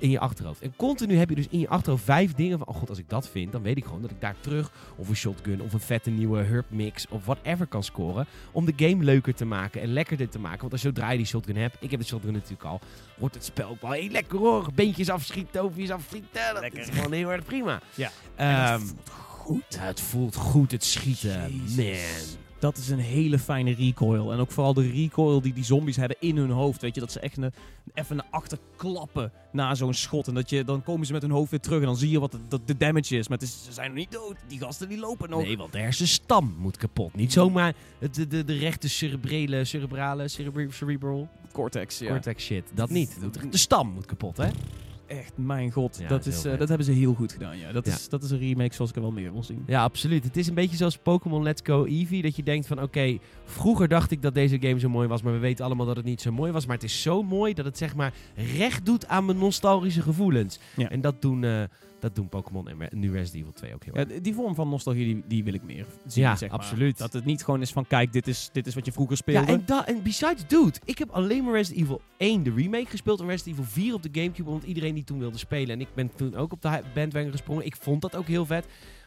[0.00, 0.62] in je achterhoofd.
[0.62, 2.66] En continu heb je dus in je achterhoofd vijf dingen van...
[2.66, 4.70] Oh god, als ik dat vind, dan weet ik gewoon dat ik daar terug...
[4.96, 7.06] of een shotgun, of een vette nieuwe herb mix...
[7.08, 8.26] of whatever kan scoren...
[8.52, 10.60] om de game leuker te maken en lekkerder te maken.
[10.60, 11.76] Want als zodra je die shotgun hebt...
[11.80, 12.80] ik heb de shotgun natuurlijk al...
[13.18, 14.68] wordt het spel ook wel heel lekker hoor.
[14.74, 16.40] Beentjes afschieten, toofjes afschieten.
[16.52, 16.80] Dat Lekker.
[16.80, 17.80] is gewoon heel erg prima.
[17.94, 18.10] Ja.
[18.36, 18.82] Ehm,
[19.28, 19.64] Goed.
[19.68, 21.62] ja, het voelt goed, het schieten.
[21.66, 21.76] Jezus.
[21.76, 22.49] Man.
[22.60, 24.32] Dat is een hele fijne recoil.
[24.32, 26.80] En ook vooral de recoil die die zombies hebben in hun hoofd.
[26.80, 27.52] Weet je, dat ze echt een,
[27.94, 30.28] even naar achter klappen na zo'n schot.
[30.28, 31.80] En dat je, dan komen ze met hun hoofd weer terug.
[31.80, 33.28] En dan zie je wat de, damage is.
[33.28, 34.36] Maar het is, ze zijn nog niet dood.
[34.46, 35.42] Die gasten die lopen nog.
[35.42, 37.14] Nee, want de hersenstam moet kapot.
[37.14, 42.08] Niet zomaar het, de, de, de rechte cerebrale, cerebrale, cerebral, cerebral Cortex, ja.
[42.08, 42.64] cortex shit.
[42.74, 43.18] Dat niet.
[43.50, 44.48] De stam moet kapot, hè?
[45.10, 45.98] Echt, mijn god.
[46.00, 47.72] Ja, dat, is eh, dat hebben ze heel goed gedaan, ja.
[47.72, 47.92] Dat, Ja.
[47.92, 49.62] Is, dat is een remake zoals ik er wel meer wil zien.
[49.66, 50.24] Ja, absoluut.
[50.24, 52.22] Het is een beetje zoals Pokémon Let's Go Eevee.
[52.22, 55.22] Dat je denkt van, oké, vroeger dacht ik dat deze game zo mooi was.
[55.22, 56.66] Maar we weten allemaal dat het niet zo mooi was.
[56.66, 58.12] Maar het is zo mooi dat het zeg maar
[58.56, 60.58] recht doet aan mijn nostalgische gevoelens.
[60.76, 60.88] Ja.
[60.90, 61.62] En dat doen, eh,
[62.00, 64.18] dat doen Pokémon en nu Resident Evil 2 ook heel Ja, erg.
[64.20, 66.58] d- die vorm van nostalgie, die, die wil ik meer zien, Ja, zeg maar.
[66.58, 66.98] absoluut.
[66.98, 69.46] Dat het niet gewoon is van, kijk, dit is, dit is wat je vroeger speelde.
[69.52, 72.86] Ja, en, da- en besides, dude, ik heb alleen maar Resident Evil 1, de remake,
[72.86, 73.20] gespeeld.
[73.20, 75.74] En Resident Evil 4 op de Gamecube, want iedereen die toen wilde spelen.
[75.74, 77.64] En ik ben toen ook op de bandwagon gesprongen.
[77.66, 78.66] Ik vond dat ook heel vet.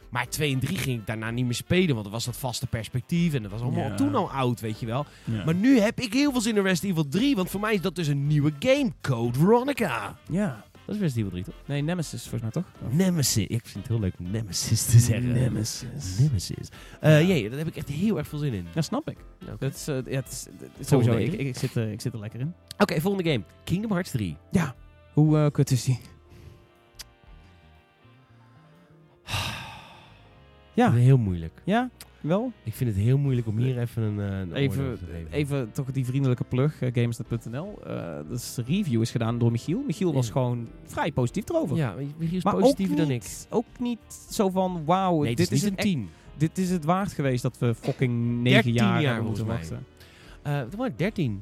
[0.10, 2.68] Maar 2 en 3 ging ik daarna niet meer spelen, want er was dat vaste
[2.68, 3.34] perspectief.
[3.34, 3.96] En dat was allemaal Ja.
[3.96, 5.06] toen al oud, weet je wel.
[5.24, 5.44] Ja.
[5.46, 7.82] Maar nu heb ik heel veel zin in Resident Evil 3, want voor mij is
[7.82, 8.92] dat dus een nieuwe game.
[9.02, 10.18] Code Veronica.
[10.30, 10.64] ja.
[10.86, 11.68] Dat is Resident Evil 3, toch?
[11.68, 12.92] Nee, Nemesis volgens mij toch?
[12.98, 13.48] Nemesis.
[13.48, 15.32] Ik vind het heel leuk om Nemesis te zeggen.
[15.32, 16.18] Nemesis.
[16.20, 16.70] Nemesis.
[17.00, 17.28] Eh Ja.
[17.28, 18.68] jee, daar heb ik echt heel erg veel zin in.
[18.74, 19.18] Ja, snap ik.
[19.60, 20.48] Dat is, eh, ja, het
[20.80, 22.54] is, sowieso, ik, ik, zit, er- ik zit er lekker in.
[22.78, 23.44] Oké, volgende game.
[23.64, 24.38] Kingdom Hearts 3.
[25.14, 26.00] Hoe eh, kut is die?
[30.74, 31.62] Ja, Heel moeilijk.
[31.64, 31.90] ja,
[32.24, 32.52] wel.
[32.64, 35.32] Ik vind het heel moeilijk om hier even een, eh, een Even, te geven.
[35.32, 37.80] even toch die vriendelijke plug, uh, Gamers.nl.
[37.88, 39.84] Eh dus de review is gedaan door Michiel.
[39.88, 40.32] Michiel was Ja.
[40.32, 41.76] gewoon vrij positief erover.
[41.78, 43.22] Ja, Michiel is maar positiever ook dan ik.
[43.22, 46.10] niet, ook niet zo van, wauw, Nee, dit, is een 10.
[46.38, 49.86] dit is het waard geweest dat we fucking 9 13 jaar, jaar hebben moeten wachten.
[50.42, 51.42] Eh het was 13.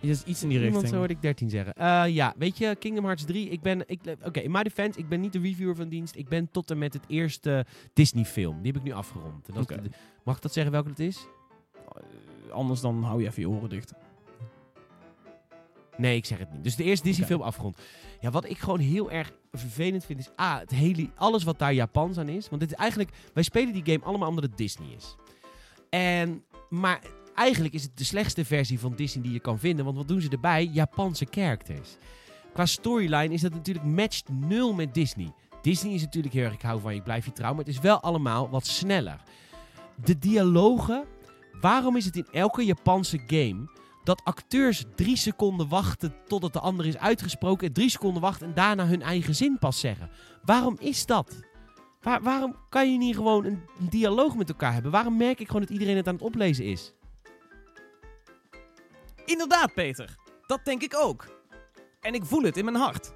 [0.00, 0.88] Is iets in die richting.
[0.88, 1.74] zo hoorde ik 13 zeggen.
[1.74, 3.48] Eh, ja, weet je, Kingdom Hearts 3.
[3.48, 6.14] Ik ben, ik, oké, in my defense, ik ben niet de reviewer van dienst.
[6.16, 8.62] Ik ben tot en met het eerste Disney-film.
[8.62, 9.48] Die heb ik nu afgerond.
[9.48, 9.90] En de-
[10.24, 11.26] mag ik dat zeggen welke het is?
[11.74, 13.92] Eh, Anders dan hou je even je oren dicht.
[15.96, 16.64] Nee, ik zeg het niet.
[16.64, 17.78] Dus de eerste Disney-film afgerond.
[18.20, 20.30] Ja, wat ik gewoon heel erg vervelend vind is...
[20.40, 22.48] A, het hele, alles wat daar Japans aan is.
[22.48, 23.10] Want dit is eigenlijk...
[23.34, 25.16] Wij spelen die game allemaal omdat het Disney is.
[25.90, 26.44] En...
[26.68, 27.00] Maar
[27.40, 29.84] eigenlijk is het de slechtste versie van Disney die je kan vinden.
[29.84, 30.64] Want wat doen ze erbij?
[30.64, 31.96] Japanse characters.
[32.52, 35.32] Qua storyline is dat natuurlijk matched nul met Disney.
[35.62, 36.54] Disney is natuurlijk heel erg...
[36.54, 37.50] Ik hou van je, ik blijf je trouw.
[37.50, 39.20] Maar het is wel allemaal wat sneller.
[40.04, 41.04] De dialogen...
[41.60, 43.68] Waarom is het in elke Japanse game
[44.04, 47.66] dat acteurs drie seconden wachten totdat de ander is uitgesproken.
[47.66, 50.10] En drie seconden wachten en daarna hun eigen zin pas zeggen.
[50.44, 51.40] Waarom is dat?
[52.00, 54.92] Waar- waarom kan je niet gewoon een dialoog met elkaar hebben?
[54.92, 56.92] Waarom merk ik gewoon dat iedereen het aan het oplezen is?
[59.30, 60.16] Inderdaad, Peter.
[60.46, 61.26] Dat denk ik ook.
[62.00, 63.12] En ik voel het in mijn hart.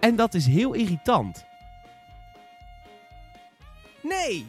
[0.00, 1.44] En dat is heel irritant.
[4.02, 4.46] Nee!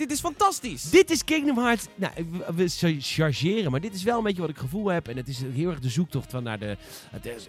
[0.00, 0.90] Dit is fantastisch!
[0.90, 1.86] Dit is Kingdom Hearts.
[1.94, 5.08] Nou, we- we ch- chargeren, maar dit is wel een beetje wat ik gevoel heb.
[5.08, 6.76] En het is heel erg de zoektocht van naar de.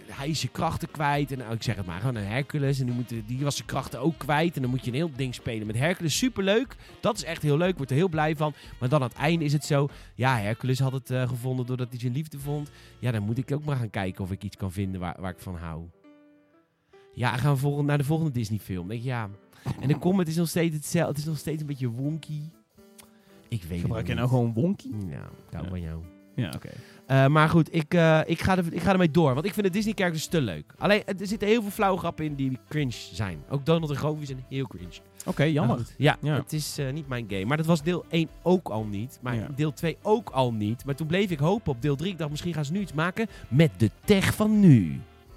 [0.06, 1.32] hij is zijn krachten kwijt.
[1.32, 2.78] En nou, ik zeg het maar, gewoon een Hercules.
[2.80, 4.56] En die, moet, die was zijn krachten ook kwijt.
[4.56, 6.16] En dan moet je een heel ding spelen met Hercules.
[6.18, 6.76] Superleuk.
[7.00, 7.76] Dat is echt heel leuk.
[7.76, 8.54] Word er heel blij van.
[8.80, 9.88] Maar dan aan het einde is het zo.
[10.14, 12.70] Ja, Hercules had het eh, gevonden doordat hij zijn liefde vond.
[12.98, 15.30] Ja, dan moet ik ook maar gaan kijken of ik iets kan vinden waar, waar
[15.32, 15.82] ik van hou.
[17.14, 18.88] Ja, gaan we naar de volgende Disney-film.
[18.88, 19.28] Denk ik, ja.
[19.80, 21.08] En de comment is nog steeds hetzelfde.
[21.10, 22.40] Het is nog steeds een beetje wonky.
[23.48, 24.90] Ik weet Gebruik je nou gewoon wonky?
[25.08, 25.64] Ja, Ja.
[25.68, 26.02] van jou.
[26.34, 26.68] Ja, oké.
[27.06, 29.34] Eh, maar goed, ik, eh, ik, ga er, ik ga ermee door.
[29.34, 30.74] Want ik vind de Disney-characters te leuk.
[30.78, 33.38] Alleen, er zitten heel veel flauwe grappen in die cringe zijn.
[33.48, 35.00] Ook Donald en Goofy zijn heel cringe.
[35.26, 35.86] Oké, jammer.
[35.98, 36.34] Ja, Ja.
[36.36, 37.44] het is eh, niet mijn game.
[37.44, 39.18] Maar dat was deel 1 ook al niet.
[39.22, 39.48] Maar Ja.
[39.56, 40.84] deel 2 ook al niet.
[40.84, 42.12] Maar toen bleef ik hopen op deel 3.
[42.12, 44.90] Ik dacht, misschien gaan ze nu iets maken met de tech van nu.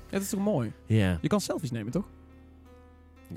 [0.05, 0.71] Ja, dat is toch mooi?
[0.85, 2.05] Ja, Je kan selfies nemen, toch?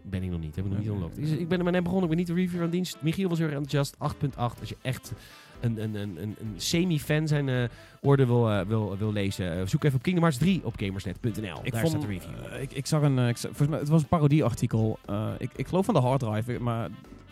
[0.04, 0.56] Ben ik nog niet.
[0.56, 1.18] Heb ik nog niet unlocked.
[1.18, 2.10] Ik, ik ben er maar net begonnen.
[2.10, 2.96] Ik ben niet de reviewer aan dienst.
[3.00, 3.96] Michiel was heel erg enthousiast.
[4.14, 4.36] 8.8.
[4.60, 5.12] Als je echt
[5.60, 7.64] een, een, een, een, een semi-fan zijn eh
[8.00, 11.60] oordeel wil, eh, wil, wil lezen, eh, zoek even op Kingdom Hearts 3 op gamersnet.nl.
[11.62, 12.60] Ik Daar vond, staat de review.
[12.62, 14.98] ik, ik zag een, ik volgens mij, het was een parodieartikel.
[15.38, 16.88] Ik, ik geloof van de harddrive, maar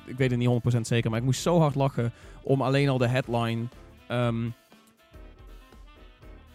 [0.06, 1.10] ik weet het niet 100% zeker.
[1.10, 3.62] Maar ik moest zo hard lachen om alleen al de headline.
[4.06, 4.48] ehm,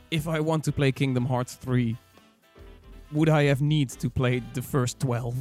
[0.08, 1.96] If I want to play Kingdom Hearts 3,
[3.08, 5.36] would I have need to play the first 12?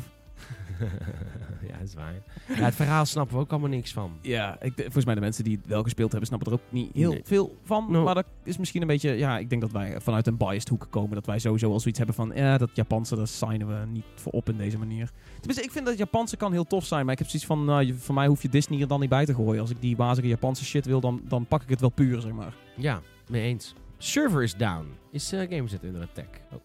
[1.68, 2.14] ja, dat is waar.
[2.48, 4.12] Ja, het verhaal snappen we ook allemaal niks van.
[4.22, 6.90] Ja, ik, volgens mij de mensen die het wel gespeeld hebben, snappen er ook niet
[6.94, 7.20] heel Nee.
[7.24, 7.86] veel van.
[7.90, 8.04] No.
[8.04, 10.86] Maar dat is misschien een beetje, ja, ik denk dat wij vanuit een biased hoek
[10.90, 11.14] komen.
[11.14, 14.32] Dat wij sowieso al zoiets hebben van, ja, dat Japanse, daar signen we niet voor
[14.32, 15.10] op in deze manier.
[15.36, 17.04] Tenminste, ik vind dat Japanse kan heel tof zijn.
[17.04, 19.24] Maar ik heb zoiets van, nou, voor mij hoef je Disney er dan niet bij
[19.24, 19.60] te gooien.
[19.60, 22.32] Als ik die wazige Japanse shit wil, dan, dan pak ik het wel puur, zeg
[22.32, 22.54] maar.
[22.76, 23.74] Ja, mee eens.
[23.98, 24.86] Server is down.
[25.10, 26.40] Is uh, Gamersnet under attack?
[26.52, 26.58] Oh.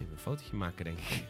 [0.00, 1.24] Even een fotootje maken, denk ik.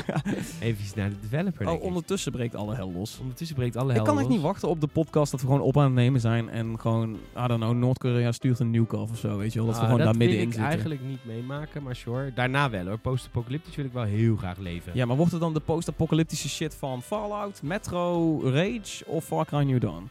[0.60, 1.82] Even naar de developer, Oh, ik.
[1.82, 3.18] ondertussen breekt alle hel los.
[3.20, 4.34] Ondertussen breekt alle Ik hel kan echt los.
[4.34, 6.48] niet wachten op de podcast dat we gewoon op aan het nemen zijn.
[6.48, 9.66] En gewoon, I don't know, Noord-Korea stuurt een af of zo, weet je wel.
[9.68, 10.70] Dat we Ah, gewoon daar wil middenin ik zitten.
[10.70, 12.32] eigenlijk niet meemaken, maar sure.
[12.32, 12.98] Daarna wel hoor.
[12.98, 14.92] Post-apocalyptisch wil ik wel heel graag leven.
[14.94, 19.62] Ja, maar wordt het dan de post-apocalyptische shit van Fallout, Metro, Rage of Far Cry
[19.64, 20.10] New Dawn?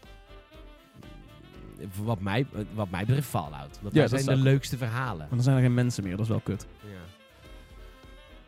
[2.03, 3.79] Wat mij, wat mij betreft Fallout.
[3.81, 5.17] Dat Ja, zijn dat de leukste verhalen.
[5.17, 6.67] Maar dan zijn er geen mensen meer, dat is wel kut.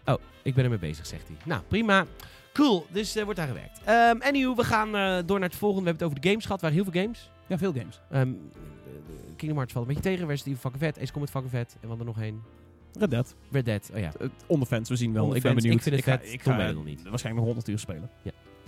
[0.10, 0.16] Ja.
[0.16, 1.38] Oh, ik ben ermee bezig, zegt hij.
[1.46, 2.06] Nou, prima.
[2.54, 3.80] Cool, dus er wordt daar gewerkt.
[3.90, 5.84] Um, anywho, we gaan eh, door naar het volgende.
[5.84, 6.62] We hebben het over de games gehad.
[6.62, 7.30] Er waren heel veel games.
[7.48, 8.02] Ja, veel games.
[8.12, 8.32] Ehm,
[9.36, 10.28] Kingdom Hearts valt een beetje tegen.
[10.28, 11.04] Resident Evil fucking vet.
[11.04, 11.78] Ace Combat fucking vet.
[11.82, 12.42] En wat er nog heen.
[12.94, 13.36] Red Dead.
[13.52, 13.90] Red Dead.
[13.94, 14.12] Oh ja.
[14.22, 15.36] Uh, onder fans, we zien wel.
[15.36, 15.76] Ik ben benieuwd.
[15.76, 16.34] ik vind het ga, vet.
[16.34, 17.04] Ik ga weet het nog niet.
[17.10, 18.10] waarschijnlijk nog 100 uur spelen.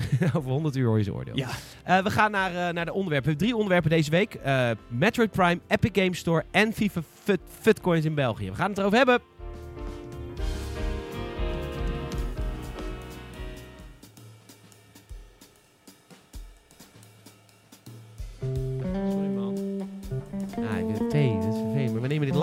[0.36, 1.36] Over 100 uur hoor je zijn oordeel.
[1.36, 1.50] Ja.
[1.84, 3.08] Eh, we gaan naar, eh, naar de onderwerpen.
[3.08, 4.34] We hebben drie onderwerpen deze week.
[4.34, 8.50] Eh, Metroid Prime, Epic Games Store en FIFA Fut, Futcoins in België.
[8.50, 9.22] We gaan het erover hebben.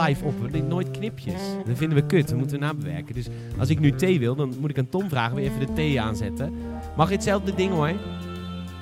[0.00, 0.50] Live op.
[0.50, 1.42] We nooit knipjes.
[1.66, 2.28] Dat vinden we kut.
[2.28, 3.14] Dat moeten we nabewerken.
[3.14, 3.26] Dus
[3.58, 5.42] als ik nu thee wil, dan moet ik aan Tom vragen.
[5.42, 6.52] Je even de thee aanzetten?
[6.96, 7.92] Mag hetzelfde ding hoor?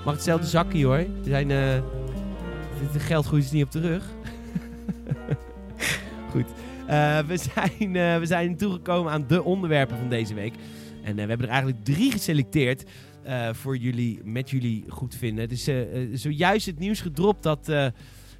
[0.05, 0.97] Mag hetzelfde zakje hoor?
[0.97, 1.51] We zijn...
[1.51, 1.79] eh
[2.93, 4.05] het geld groeit dus niet op de rug.
[6.33, 6.47] Goed.
[6.87, 10.55] Eh, we, zijn, eh, we zijn toegekomen aan de onderwerpen van deze week.
[11.03, 12.85] En we hebben er eigenlijk drie geselecteerd
[13.53, 15.49] voor jullie, met jullie goed vinden.
[15.49, 15.69] Het is
[16.23, 17.73] zojuist het nieuws gedropt dat...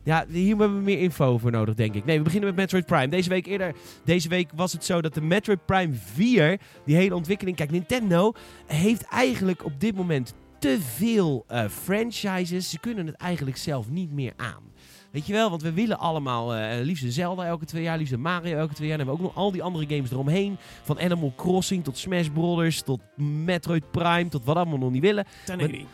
[0.07, 2.05] ja, hier hebben we meer info voor nodig, denk ik.
[2.05, 3.09] Nee, we beginnen met Metroid Prime.
[3.09, 7.15] Deze week eerder, deze week was het zo dat de Metroid Prime 4, die hele
[7.15, 7.57] ontwikkeling...
[7.57, 8.33] Kijk, Nintendo
[8.67, 12.71] heeft eigenlijk op dit moment te veel eh, franchises.
[12.71, 14.63] Ze kunnen het eigenlijk zelf niet meer aan.
[15.11, 18.57] Weet je wel, want we willen allemaal eh liefst Zelda elke twee jaar, liefst Mario
[18.57, 18.99] elke twee jaar.
[18.99, 20.57] Dan hebben we ook nog al die andere games eromheen.
[20.83, 25.27] Van Animal Crossing tot Smash Brothers, tot Metroid Prime, tot wat allemaal nog niet willen.
[25.47, 25.87] 1080.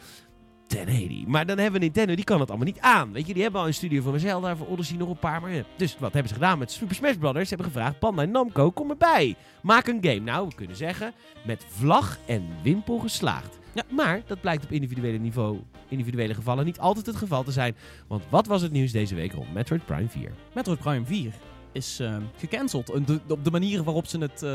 [0.72, 1.26] 1080.
[1.26, 3.12] Maar dan hebben we Nintendo, die kan het allemaal niet aan.
[3.12, 5.40] Weet je, die hebben al een studio voor Zelda, voor Odyssey nog een paar.
[5.40, 5.62] Maar ja.
[5.76, 7.48] Dus wat hebben ze gedaan met Super Smash Brothers?
[7.48, 9.35] Ze hebben gevraagd, Bandai Namco, kom erbij.
[9.62, 10.20] Maak een game.
[10.20, 11.12] Nou, we kunnen zeggen,
[11.46, 13.58] met vlag en wimpel geslaagd.
[13.74, 15.58] Ja, maar dat blijkt op individuele niveau,
[15.88, 17.76] individuele gevallen niet altijd het geval te zijn.
[18.06, 20.32] Want wat was het nieuws deze week rond Metroid Prime 4?
[20.54, 21.32] Metroid Prime 4
[21.72, 22.90] is eh, gecanceld.
[22.90, 24.50] En de- op de manier waarop ze het eh,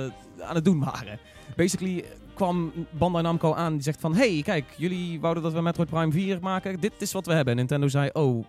[0.47, 1.19] aan het doen waren.
[1.55, 2.05] Basically eh,
[2.37, 4.15] kwam Bandai Namco aan die zegt van...
[4.15, 6.79] Hey, kijk, jullie wouden dat we Metroid Prime 4 maken.
[6.79, 7.53] Dit is wat we hebben.
[7.53, 8.09] En Nintendo zei...
[8.13, 8.45] Oh,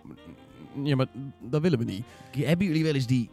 [0.83, 1.07] ja, maar
[1.39, 2.03] dat willen we niet.
[2.37, 3.29] Hebben jullie wel eens die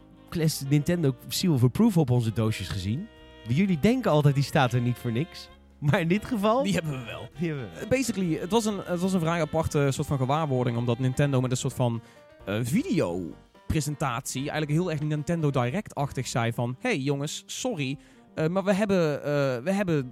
[0.69, 3.07] Nintendo Seal of Approval op onze doosjes gezien?
[3.47, 5.49] Jullie denken altijd die staat er niet voor niks.
[5.79, 6.63] Maar in dit geval...
[6.63, 7.29] Die hebben we wel.
[7.39, 7.87] die hebben we.
[7.87, 10.77] Basically, het was, een, het was een vrij aparte soort van gewaarwording.
[10.77, 12.01] Omdat Nintendo met een soort van
[12.45, 14.41] eh, video-presentatie...
[14.41, 16.75] eigenlijk heel erg Nintendo Direct-achtig zei van...
[16.79, 17.97] Hey jongens, sorry...
[18.37, 20.11] eh, maar we hebben, eh, we hebben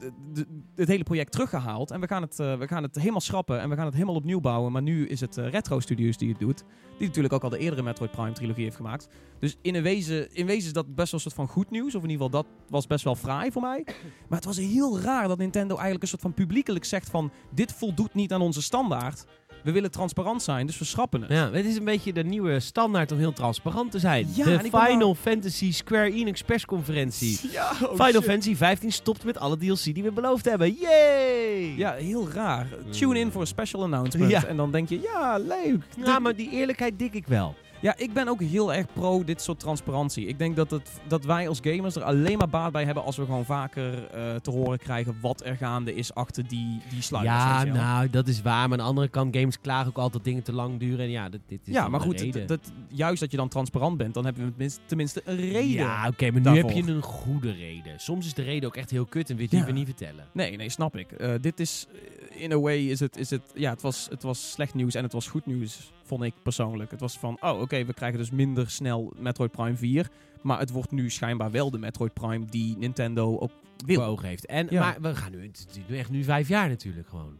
[0.75, 1.91] het hele project teruggehaald.
[1.91, 3.59] En we gaan, het, eh, we gaan het helemaal schrappen.
[3.59, 4.71] En we gaan het helemaal opnieuw bouwen.
[4.71, 6.63] Maar nu is het Retro Studios die het doet.
[6.97, 9.09] Die natuurlijk ook al de eerdere Metroid Prime trilogie heeft gemaakt.
[9.39, 11.95] Dus in, een wezen, in wezen is dat best wel een soort van goed nieuws.
[11.95, 13.85] Of in ieder geval, dat was best wel fraai voor mij.
[14.29, 17.31] Maar het was heel raar dat Nintendo eigenlijk een soort van publiekelijk zegt van...
[17.51, 19.25] Dit voldoet niet aan onze standaard.
[19.65, 21.31] We willen transparant zijn, dus we schrappen het.
[21.31, 24.27] Ja, het is een beetje de nieuwe standaard om heel transparant te zijn.
[24.35, 27.39] Ja, de Final Fantasy Square Enix persconferentie.
[27.51, 28.23] Ja, oh Final shit.
[28.23, 30.73] Fantasy 15 stopt met alle DLC die we beloofd hebben.
[30.73, 31.73] Yay!
[31.77, 32.67] Ja, heel raar.
[32.89, 34.31] Tune in voor een special announcement.
[34.31, 34.45] Ja.
[34.45, 35.83] En dan denk je, ja, leuk.
[36.05, 37.55] Ja, maar die eerlijkheid dik ik wel.
[37.79, 40.27] Ja, ik ben ook heel erg pro dit soort transparantie.
[40.27, 43.17] Ik denk dat, het, dat wij als gamers er alleen maar baat bij hebben als
[43.17, 47.35] we gewoon vaker eh, te horen krijgen wat er gaande is achter die, die sluiters.
[47.35, 48.69] ja, weet je nou, dat is waar.
[48.69, 50.99] Maar aan de andere kant, games klagen ook altijd dingen te lang duren.
[51.05, 54.13] En ja, dit, dit is ja maar goed, dat, juist dat je dan transparant bent,
[54.13, 55.69] dan hebben we tenminste, een reden.
[55.69, 56.69] Ja, oké, maar nu daarvoor.
[56.71, 57.99] heb je een goede reden.
[57.99, 59.71] Soms is de reden ook echt heel kut en wil je Ja.
[59.71, 60.25] niet vertellen.
[60.31, 61.11] Nee, nee, snap ik.
[61.11, 61.87] Eh, dit is,
[62.31, 64.93] eh, in a way, is het, is het, ja, het was, het was slecht nieuws
[64.95, 66.91] en het was goed nieuws vond ik persoonlijk.
[66.91, 70.09] Het was van, oh oké, we krijgen dus minder snel Metroid Prime 4.
[70.41, 73.51] Maar het wordt nu schijnbaar wel de Metroid Prime die Nintendo ook
[73.85, 74.19] wil.
[74.19, 74.45] heeft.
[74.45, 74.79] En, Ja.
[74.79, 77.35] Maar we gaan nu, het echt nu vijf jaar natuurlijk gewoon.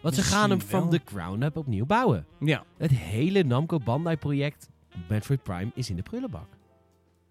[0.00, 2.26] Want ze gaan hem van de ground up opnieuw bouwen.
[2.40, 2.64] Ja.
[2.76, 4.68] Het hele Namco Bandai project
[5.08, 6.48] Metroid Prime is in de prullenbak.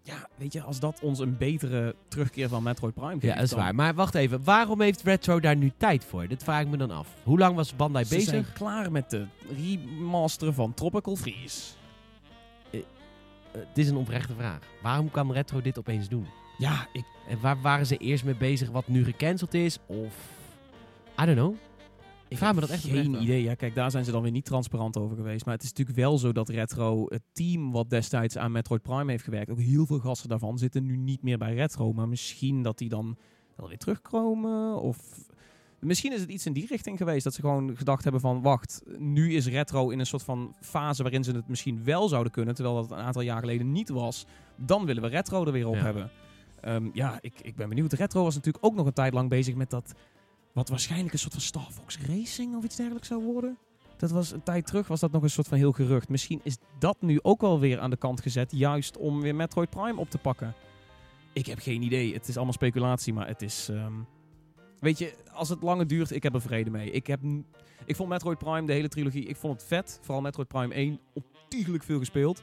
[0.02, 3.22] Ja, weet je, als dat ons een betere terugkeer van Metroid Prime geeft.
[3.22, 3.74] Ja, dat is dan- waar.
[3.74, 6.28] Maar wacht even, waarom heeft Retro daar nu tijd voor?
[6.28, 7.08] Dat vraag ik me dan af.
[7.22, 8.30] Hoe lang was Bandai Ze bezig?
[8.30, 11.60] zijn klaar met de remasteren van Tropical Freeze.
[12.70, 12.80] Eh,
[13.52, 14.58] het is een oprechte vraag.
[14.82, 16.26] Waarom kan Retro dit opeens doen?
[16.58, 19.78] Ja, ik, En waar waren ze eerst mee bezig wat nu gecanceld is?
[19.86, 20.14] Of...
[21.22, 21.54] I don't know.
[22.32, 23.42] Ik vraag me dat echt geen idee.
[23.42, 25.44] Ja, kijk, daar zijn ze dan weer niet transparant over geweest.
[25.44, 29.10] Maar het is natuurlijk wel zo dat Retro, het team wat destijds aan Metroid Prime
[29.10, 31.92] heeft gewerkt, ook heel veel gasten daarvan zitten nu niet meer bij Retro.
[31.92, 33.16] Maar misschien dat die dan
[33.56, 34.80] wel weer terugkomen.
[34.80, 34.98] Of
[35.78, 37.24] misschien is het iets in die richting geweest.
[37.24, 41.02] Dat ze gewoon gedacht hebben van, wacht, nu is Retro in een soort van fase
[41.02, 42.54] waarin ze het misschien wel zouden kunnen.
[42.54, 44.26] Terwijl dat een aantal jaar geleden niet was.
[44.56, 45.80] Dan willen we Retro er weer op Ja.
[45.82, 46.10] hebben.
[46.60, 47.92] Ehm, ja, ik, ik ben benieuwd.
[47.92, 49.92] Retro was natuurlijk ook nog een tijd lang bezig met dat...
[50.52, 53.58] Wat waarschijnlijk een soort van Star Fox Racing of iets dergelijks zou worden.
[53.96, 56.08] Dat was een tijd terug, was dat nog een soort van heel gerucht.
[56.08, 58.50] Misschien is dat nu ook wel weer aan de kant gezet.
[58.52, 60.54] Juist om weer Metroid Prime op te pakken.
[61.32, 62.14] Ik heb geen idee.
[62.14, 63.68] Het is allemaal speculatie, maar het is...
[63.68, 63.92] ehm,
[64.80, 66.90] Weet je, als het langer duurt, ik heb er vrede mee.
[66.90, 67.20] Ik, heb,
[67.84, 69.98] ik vond Metroid Prime, de hele trilogie, ik vond het vet.
[70.02, 72.42] Vooral Metroid Prime 1, ontiegelijk veel gespeeld.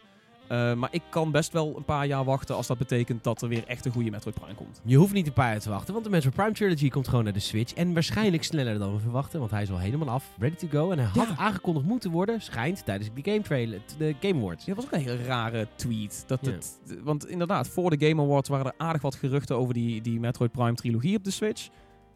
[0.49, 3.47] Eh, maar ik kan best wel een paar jaar wachten als dat betekent dat er
[3.47, 4.81] weer echt een goede Metroid Prime komt.
[4.83, 7.23] Je hoeft niet een paar jaar te wachten, want de Metroid Prime Trilogy komt gewoon
[7.23, 7.73] naar de Switch.
[7.73, 10.91] En waarschijnlijk sneller dan we verwachten, want hij is al helemaal af, ready to go.
[10.91, 14.65] En hij had aangekondigd moeten worden, schijnt, tijdens de Game, trailer, de Game Awards.
[14.65, 16.23] Ja, dat was ook een hele rare tweet.
[16.27, 16.51] Dat Ja.
[16.51, 20.19] het, want inderdaad, voor de Game Awards waren er aardig wat geruchten over die, die
[20.19, 21.67] Metroid Prime trilogie op de Switch.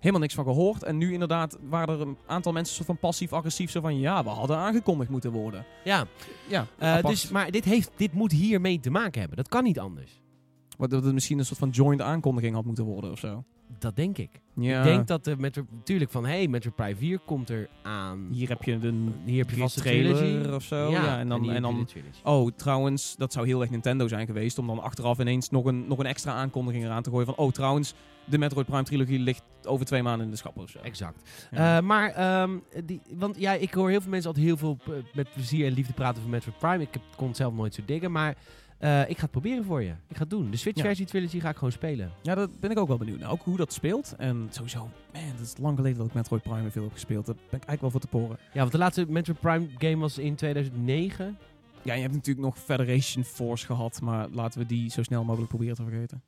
[0.04, 0.84] Helemaal niks van gehoord.
[0.84, 3.72] En nu inderdaad waren er een aantal mensen soort van passief-agressief.
[3.72, 5.66] Zo van, ja, we hadden aangekondigd moeten worden.
[5.84, 6.06] Ja,
[6.48, 9.38] Ja, eh, dus, maar dit, heeft, dit moet hiermee te maken hebben.
[9.38, 10.22] Dat kan niet anders.
[10.78, 13.44] Wat dat het misschien een soort van joint aankondiging had moeten worden of zo.
[13.80, 14.42] Dat denk ik.
[14.54, 18.28] Ja, Ik denk dat de Metroid, natuurlijk van, hey, Metroid Prime 4 komt er aan.
[18.32, 20.54] hier heb je de Hier heb je vast trailer trilogy.
[20.54, 20.90] of zo.
[20.90, 21.88] Ja, en dan, en dan.
[22.24, 24.58] Oh, trouwens, dat zou heel erg Nintendo zijn geweest.
[24.58, 27.26] Om dan achteraf ineens nog een, nog een extra aankondiging eraan te gooien.
[27.26, 27.94] Van, oh, trouwens,
[28.26, 30.80] de Metroid Prime trilogie ligt over twee maanden in de schappen of zo.
[30.80, 31.48] Exact.
[31.52, 31.78] Ja.
[31.78, 34.94] Eh, maar, ehm, die, want ja, ik hoor heel veel mensen altijd heel veel eh,
[35.14, 36.82] met plezier en liefde praten over Metroid Prime.
[36.82, 38.36] Ik heb, kon het zelf nooit zo diggen, maar
[38.84, 39.90] eh, ik ga het proberen voor je.
[39.90, 40.52] Ik ga het doen.
[40.52, 42.12] De Switch-versie Trilogy ga ik gewoon spelen.
[42.22, 43.32] Ja, daar ben ik ook wel benieuwd naar.
[43.32, 44.16] Ook hoe dat speelt.
[44.18, 44.80] En sowieso,
[45.14, 47.26] man, het is lang geleden dat ik Metroid Prime veel heb gespeeld.
[47.26, 48.38] Daar ben ik eigenlijk wel voor te poren.
[48.54, 51.38] Ja, want de laatste Metroid Prime game was in 2009.
[51.82, 54.02] Ja, je hebt natuurlijk nog Federation Force gehad.
[54.02, 56.24] Maar laten we die zo snel mogelijk proberen te vergeten.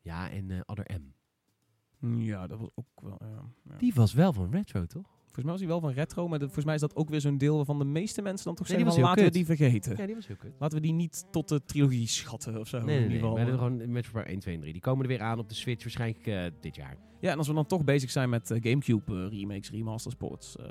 [0.00, 2.20] Ja, en eh Other M.
[2.20, 3.16] Ja, dat was ook wel...
[3.20, 3.76] ja, ja.
[3.76, 5.10] Die was wel van Retro, toch?
[5.32, 6.28] Volgens mij was hij wel van retro.
[6.28, 8.54] Maar de- volgens mij is dat ook weer zo'n deel waarvan de meeste mensen dan
[8.54, 9.96] toch Nee, zeggen van, laten we die vergeten.
[9.96, 10.52] Ja, die was heel kut.
[10.58, 12.76] Laten we die niet tot de trilogie schatten of zo.
[12.78, 13.18] Nee, in nee, ieder nee.
[13.20, 13.36] geval.
[13.36, 14.72] Maar er gewoon Metroid Prime 1, 2 en 3.
[14.72, 16.96] Die komen er weer aan op de Switch waarschijnlijk eh, dit jaar.
[17.20, 20.56] Ja, en als we dan toch bezig zijn met eh, Gamecube eh, remakes, remasters, ports.
[20.56, 20.64] eh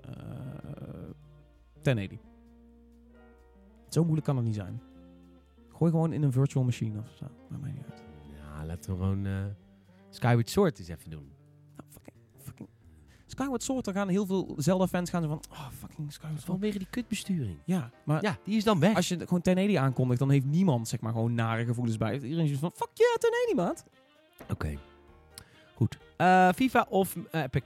[1.81, 2.19] 1080.
[3.89, 4.81] Zo moeilijk kan het niet zijn.
[5.69, 7.25] Gooi gewoon in een virtual machine of zo.
[7.49, 8.03] Maakt mij niet uit.
[8.37, 9.27] Ja, laten we gewoon
[10.09, 11.31] Skyward Sword eens even doen.
[13.31, 15.41] Skyward Sword, daar gaan heel veel Zelda-fans gaan zo van...
[15.51, 16.45] Oh, fucking Skyward Sword.
[16.59, 17.57] Vanwege die kutbesturing.
[17.65, 18.95] Ja, maar Ja, die is dan weg.
[18.95, 22.13] als je gewoon 1080 aankondigt, dan heeft niemand zeg maar gewoon nare gevoelens bij.
[22.13, 23.85] Iedereen is van, fuck yeah, 1080 maat.
[24.51, 24.77] Oké.
[25.75, 25.97] Goed.
[26.17, 27.61] Eh, FIFA of eh, Epic?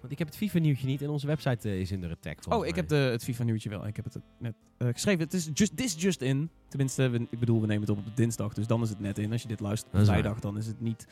[0.00, 2.38] Want ik heb het FIFA-nieuwtje niet en onze website eh, is in de attack.
[2.48, 3.86] Oh, ik heb de, het FIFA-nieuwtje wel.
[3.86, 5.20] Ik heb het net geschreven.
[5.24, 6.50] Het is just, this just in.
[6.68, 8.52] Tenminste, we- ik bedoel, we nemen het op op dinsdag.
[8.54, 9.32] Dus dan is het net in.
[9.32, 11.06] Als je dit luistert op vrijdag, dan is het niet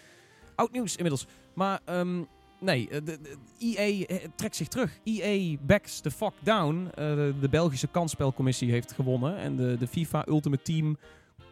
[0.55, 1.27] oud nieuws inmiddels.
[1.55, 2.23] Maar ehm,
[2.59, 3.19] nee, eh, de,
[3.59, 4.99] EA eh, trekt zich terug.
[5.05, 6.89] EA backs the fuck down.
[6.95, 6.95] Eh,
[7.41, 9.37] de, Belgische kansspelcommissie heeft gewonnen.
[9.37, 10.97] En de, de FIFA Ultimate Team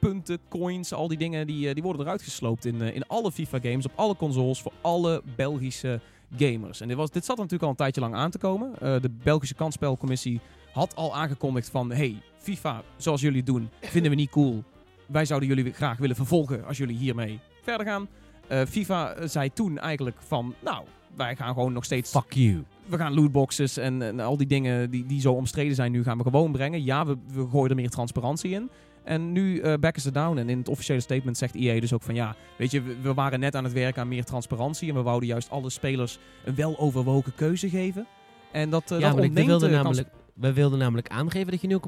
[0.00, 3.92] punten, coins, al die dingen, die, die worden eruit gesloopt in, in alle FIFA-games, op
[3.94, 6.00] alle consoles, voor alle Belgische
[6.36, 6.80] gamers.
[6.80, 8.72] En dit, was, dit zat natuurlijk al een tijdje lang aan te komen.
[9.02, 10.40] De Belgische kansspelcommissie
[10.72, 11.92] had al aangekondigd van...
[11.92, 14.64] Hey, FIFA, zoals jullie doen, vinden we niet cool.
[15.06, 18.08] Wij zouden jullie graag willen vervolgen als jullie hiermee verder gaan.
[18.48, 20.54] Eh, FIFA zei toen eigenlijk van...
[20.60, 20.84] Nou,
[21.16, 22.10] wij gaan gewoon nog steeds...
[22.10, 22.64] Fuck you.
[22.86, 26.18] We gaan lootboxes en, en al die dingen die, die zo omstreden zijn nu gaan
[26.18, 26.84] we gewoon brengen.
[26.84, 28.70] Ja, we, we gooien er meer transparantie in.
[29.04, 30.38] En nu eh backen ze down.
[30.38, 33.14] En in het officiële statement zegt EA dus ook van ja, weet je, we, we
[33.14, 34.88] waren net aan het werken aan meer transparantie.
[34.88, 38.06] En we wouden juist alle spelers een weloverwogen keuze geven.
[38.52, 41.60] En dat, eh ja, dat ik, we, ontneemt wilden namelijk, we wilden namelijk aangeven dat
[41.60, 41.80] je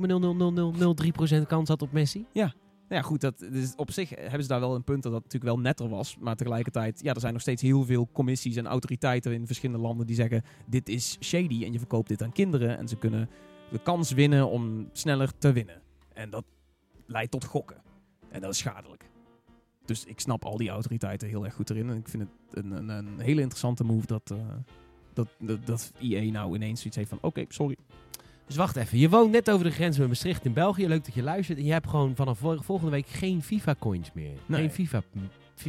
[1.40, 2.24] 0,00003% kans had op Messi.
[2.32, 2.50] Nou
[2.88, 5.52] ja, goed, dat, dus op zich hebben ze daar wel een punt dat dat natuurlijk
[5.52, 6.16] wel netter was.
[6.20, 10.06] Maar tegelijkertijd, ja, er zijn nog steeds heel veel commissies en autoriteiten in verschillende landen
[10.06, 12.78] die zeggen: dit is shady en je verkoopt dit aan kinderen.
[12.78, 13.28] En ze kunnen
[13.70, 15.82] de kans winnen om sneller te winnen.
[16.12, 16.44] En dat
[17.06, 17.82] leidt tot gokken.
[18.28, 19.10] En dat is schadelijk.
[19.84, 21.90] Dus ik snap al die autoriteiten heel erg goed erin.
[21.90, 24.38] En ik vind het een, een, een hele interessante move dat, uh,
[25.12, 27.18] dat, dat, dat EA nou ineens zoiets heeft van...
[27.20, 27.76] Oké, sorry.
[28.48, 28.98] Dus wacht even.
[28.98, 30.88] Je woont net over de grens met Maastricht in België.
[30.88, 31.58] Leuk dat je luistert.
[31.58, 34.32] En je hebt gewoon vanaf volgende week geen FIFA-coins meer.
[34.46, 34.60] Nee.
[34.60, 35.02] Geen FIFA...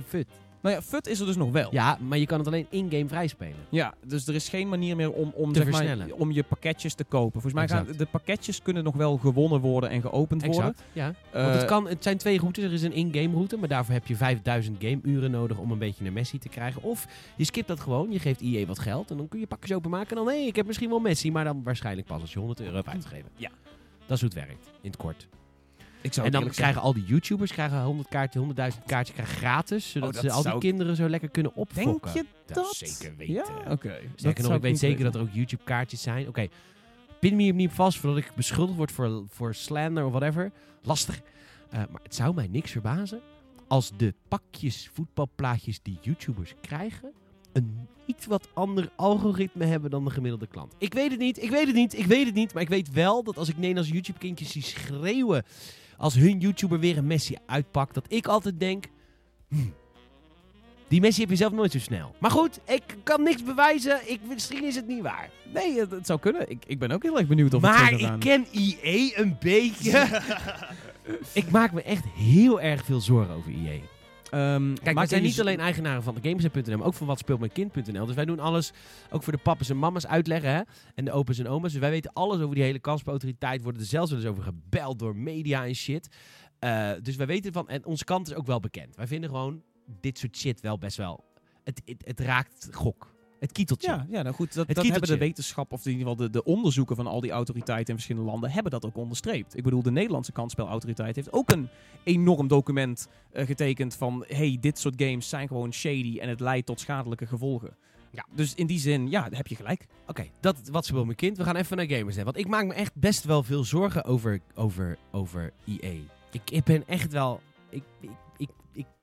[0.06, 0.28] FUT.
[0.62, 1.68] Nou ja, FUT is er dus nog wel.
[1.72, 3.56] Ja, maar je kan het alleen in-game vrijspelen.
[3.70, 6.16] Ja, dus er is geen manier meer om, om, Te zeg maar, versnellen.
[6.18, 7.32] om je pakketjes te kopen.
[7.32, 7.98] Volgens mij gaan Exact.
[8.00, 10.62] de pakketjes kunnen nog wel gewonnen worden en geopend worden.
[10.64, 11.14] Exact, ja.
[11.32, 12.64] Eh, Want het, kan, het zijn twee routes.
[12.64, 16.06] Er is een in-game route, maar daarvoor heb je 5000 game-uren nodig om een beetje
[16.06, 16.82] een Messi te krijgen.
[16.84, 19.74] Of je skipt dat gewoon, je geeft EA wat geld en dan kun je pakjes
[19.78, 20.10] openmaken.
[20.18, 22.60] En dan, hé, ik heb misschien wel Messi, maar dan waarschijnlijk pas als je 100
[22.62, 23.30] euro hebt uitgegeven.
[23.36, 23.50] Ja.
[24.06, 25.28] Dat is hoe het werkt, in het kort.
[26.02, 28.48] Ik zou En dan krijgen al die YouTubers krijgen 100 kaartjes, 100.000
[28.86, 32.14] kaartjes krijgen gratis, zodat Oh, dat ze al die kinderen zo lekker kunnen opfokken.
[32.14, 32.76] Denk je dat?
[32.76, 33.34] zeker weten.
[33.34, 34.00] Ja, oké.
[34.16, 36.28] Sterker nog, ik weet zeker dat er ook YouTube-kaartjes zijn.
[36.28, 36.48] Oké,
[37.20, 40.52] pin me hier niet vast voordat ik beschuldigd word voor, voor slander of whatever.
[40.82, 41.22] Lastig.
[41.70, 43.22] Eh, maar het zou mij niks verbazen
[43.68, 47.12] als de pakjes voetbalplaatjes die YouTubers krijgen...
[47.54, 50.76] een iets wat ander algoritme hebben dan de gemiddelde klant.
[50.78, 52.54] Ik weet het niet, ik weet het niet, ik weet het niet.
[52.54, 55.44] Maar ik weet wel dat als ik Nederlandse YouTube-kindjes zie schreeuwen...
[56.00, 57.94] als hun YouTuber weer een Messi uitpakt...
[57.94, 58.86] dat ik altijd denk...
[59.48, 59.74] hmm,
[60.88, 62.16] die Messi heb je zelf nooit zo snel.
[62.20, 64.00] Maar goed, ik kan niks bewijzen.
[64.06, 65.30] Ik, misschien is het niet waar.
[65.54, 66.50] Nee, het, het zou kunnen.
[66.50, 69.20] Ik, ik ben ook heel erg benieuwd of het maar zo gaat ik ken EA
[69.20, 70.22] een beetje.
[71.34, 73.80] ik maak me echt heel erg veel zorgen over EA.
[74.30, 77.52] Ehm, Kijk, wij zijn niet alleen eigenaren van de maar ook van wat speelt mijn
[77.52, 78.06] kind.nl.
[78.06, 78.72] Dus wij doen alles,
[79.10, 80.62] ook voor de papa's en mama's uitleggen, hè.
[80.96, 81.72] En de opa's en oma's.
[81.72, 83.62] Dus wij weten alles over die hele kansspelautoriteit.
[83.62, 86.10] Worden er zelfs wel eens over gebeld door media en shit.
[86.60, 88.96] Eh, dus wij weten van, en onze kant is ook wel bekend.
[88.96, 89.62] Wij vinden gewoon
[90.02, 91.26] dit soort shit wel best wel,
[91.64, 93.18] het, het, het raakt gok.
[93.40, 93.88] Het kieteltje.
[93.88, 96.30] Ja, ja, nou goed, dat, Het dat hebben de wetenschap, of in ieder geval de,
[96.30, 99.58] de onderzoeken van al die autoriteiten in verschillende landen, hebben dat ook onderstreept.
[99.58, 101.70] Ik bedoel, de Nederlandse kansspelautoriteit heeft ook een
[102.04, 106.66] enorm document eh, getekend van, hey, dit soort games zijn gewoon shady en het leidt
[106.66, 107.76] tot schadelijke gevolgen.
[108.12, 108.26] Ja.
[108.36, 109.86] Dus in die zin, ja, heb je gelijk.
[110.08, 111.38] Oké, dat wat speelt mijn kind.
[111.38, 112.26] We gaan even naar gamers net.
[112.26, 115.94] Want ik maak me echt best wel veel zorgen over, over, over EA.
[116.32, 117.42] Ik, ik ben echt wel...
[117.70, 118.10] Ik, ik,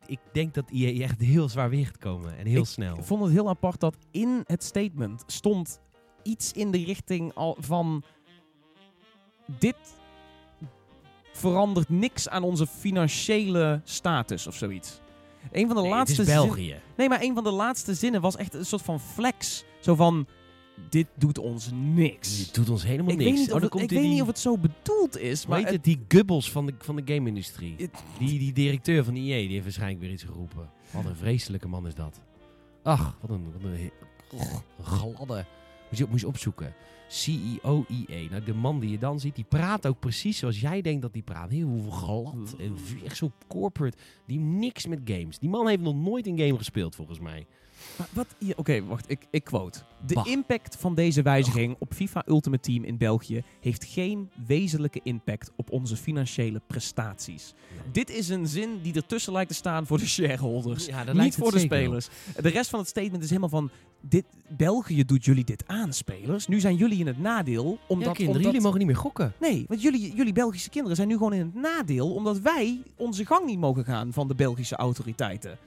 [0.07, 2.39] ik, denk dat EA echt heel zwaar weer gaat komen.
[2.39, 2.97] En heel Ik snel.
[2.97, 5.81] Ik vond het heel apart dat in het statement stond
[6.23, 8.03] iets in de richting al van
[9.59, 9.77] dit
[11.33, 15.01] verandert niks aan onze financiële status of zoiets.
[15.53, 16.81] Een van de Nee, laatste het is zin- België.
[16.97, 19.65] Nee, maar een van de laatste zinnen was echt een soort van flex.
[19.81, 20.27] Zo van
[20.91, 22.39] dit doet ons niks.
[22.39, 23.31] Het doet ons helemaal Ik niks.
[23.31, 24.59] weet, niet Oh, of, dan het, komt ik die- weet niet die- of het zo
[24.59, 25.85] bedoeld is, maar heet het- het?
[25.85, 27.75] Die gubbels van de, van de game-industrie.
[27.79, 30.71] Het- Die, die directeur van EA, die heeft waarschijnlijk weer iets geroepen.
[30.91, 32.21] Wat een vreselijke man is dat.
[32.83, 33.91] Ach, wat een, wat een
[34.83, 35.45] gladde.
[35.91, 36.75] Moet je, moet je opzoeken.
[37.09, 38.29] CEO EA.
[38.31, 41.13] Nou, de man die je dan ziet, die praat ook precies zoals jij denkt dat
[41.13, 41.51] die praat.
[41.51, 43.97] Heel glad en echt zo corporate.
[44.27, 45.39] Die niks met games.
[45.39, 47.47] Die man heeft nog nooit een game gespeeld, volgens mij.
[47.99, 49.79] Maar wat hier, oké, wacht, ik, ik quote.
[50.07, 50.27] De Bah.
[50.27, 55.71] impact van deze wijziging op FIFA Ultimate Team in België heeft geen wezenlijke impact op
[55.71, 57.55] onze financiële prestaties.
[57.93, 60.87] Dit is een zin die ertussen lijkt te staan voor de shareholders.
[60.87, 62.09] Ja, niet voor de spelers.
[62.41, 63.71] De rest van het statement is helemaal van...
[64.01, 66.47] Dit, België doet jullie dit aan, spelers.
[66.47, 67.65] Nu zijn jullie in het nadeel.
[67.65, 69.33] Ja, Omdat, kinderen, omdat- jullie mogen niet meer gokken.
[69.41, 72.15] Nee, want jullie, jullie Belgische kinderen zijn nu gewoon in het nadeel...
[72.15, 75.59] omdat wij onze gang niet mogen gaan van de Belgische autoriteiten.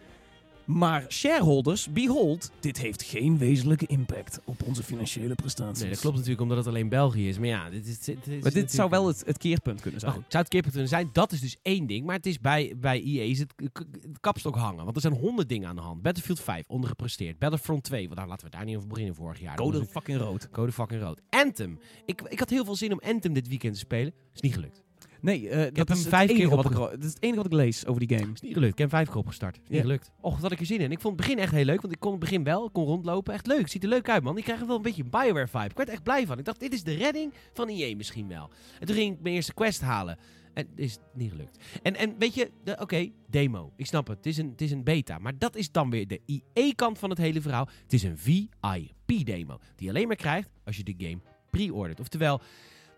[0.69, 5.81] Maar shareholders, behold, dit heeft geen wezenlijke impact op onze financiële prestaties.
[5.81, 7.37] Nee, dat klopt natuurlijk omdat het alleen België is.
[7.37, 9.99] Maar ja, dit is, dit is Maar dit natuurlijk- zou wel het, het keerpunt kunnen
[9.99, 10.11] zijn.
[10.13, 11.09] goed, zou het keerpunt kunnen zijn?
[11.13, 12.05] Dat is dus één ding.
[12.05, 14.83] Maar het is bij, bij EA is het, het kapstok hangen.
[14.83, 16.01] Want er zijn honderd dingen aan de hand.
[16.01, 17.39] Battlefield 5, ondergepresteerd.
[17.39, 19.55] Battlefront 2, want nou, laten we daar niet over beginnen vorig jaar.
[19.55, 20.49] Code fucking rood.
[20.49, 21.21] Code fucking rood.
[21.29, 21.79] Anthem.
[22.05, 24.13] Ik, ik had heel veel zin om Anthem dit weekend te spelen.
[24.33, 24.83] Is niet gelukt.
[25.21, 27.45] Nee, eh, dat hem is het vijf keer ik, opge- dat is het enige wat
[27.45, 28.31] ik lees over die game.
[28.33, 28.71] Is niet gelukt.
[28.71, 29.55] Ik heb hem vijf keer opgestart.
[29.55, 29.81] Is niet Ja.
[29.81, 30.11] gelukt.
[30.21, 30.91] Och, wat had ik er zin in.
[30.91, 31.81] Ik vond het begin echt heel leuk.
[31.81, 32.65] Want ik kon het begin wel.
[32.65, 33.33] Ik kon rondlopen.
[33.33, 33.67] Echt leuk.
[33.67, 34.37] Ziet er leuk uit, man.
[34.37, 35.65] Ik krijg wel een beetje een Bioware vibe.
[35.65, 36.39] Ik werd er echt blij van.
[36.39, 38.49] Ik dacht, dit is de redding van EA misschien wel.
[38.79, 40.17] En toen ging ik mijn eerste quest halen.
[40.53, 41.57] En het is niet gelukt.
[41.83, 43.73] En, en weet je, de- oké, demo.
[43.75, 44.17] Ik snap het.
[44.17, 45.17] Het is, een, het is een beta.
[45.17, 46.21] Maar dat is dan weer de
[46.53, 47.67] EA-kant van het hele verhaal.
[47.83, 49.57] Het is een VIP-demo.
[49.75, 51.19] Die je alleen maar krijgt als je de game
[51.51, 51.99] pre-ordert.
[51.99, 52.41] Oftewel,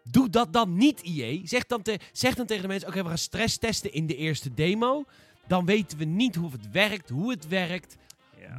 [0.03, 1.39] doe dat dan niet, EA.
[1.43, 4.15] Zeg dan, te, zeg dan tegen de mensen, oké, we gaan stress testen in de
[4.15, 5.03] eerste demo.
[5.47, 7.97] Dan weten we niet hoe het werkt, hoe het werkt.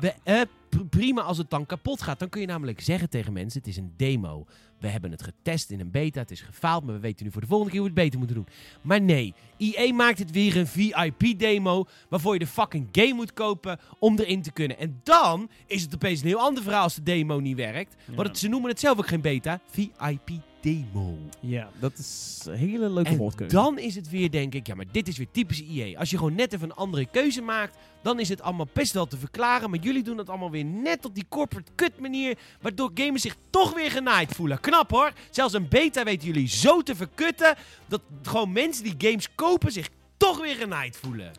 [0.01, 2.19] We, eh, pr- prima als het dan kapot gaat.
[2.19, 4.47] Dan kun je namelijk zeggen tegen mensen: het is een demo.
[4.79, 6.21] We hebben het getest in een beta.
[6.21, 6.85] Het is gefaald.
[6.85, 8.47] Maar we weten nu voor de volgende keer hoe we het beter moeten doen.
[8.83, 11.85] Maar nee, EA maakt het weer een VIP-demo.
[12.09, 14.79] Waarvoor je de fucking game moet kopen om erin te kunnen.
[14.79, 17.95] En dan is het opeens een heel ander verhaal als de demo niet werkt.
[18.07, 19.61] Want het- ze noemen het zelf ook geen beta.
[19.71, 20.31] VIP
[20.63, 21.19] demo.
[21.41, 23.55] Ja, dat is een hele leuke En woordkeuze.
[23.55, 25.99] dan is het weer, denk ik, ja, maar dit is weer typisch EA.
[25.99, 29.07] Als je gewoon net even een andere keuze maakt, dan is het allemaal best wel
[29.07, 29.71] te verklaren.
[29.71, 33.37] Maar jullie doen het allemaal weer net op die corporate kut manier, waardoor gamers zich
[33.51, 34.61] toch weer genaaid voelen.
[34.61, 35.13] Knap hoor.
[35.31, 37.55] Zelfs een beta weten jullie zo te verkutten,
[37.89, 41.33] dat gewoon mensen die games kopen zich toch weer genaaid voelen.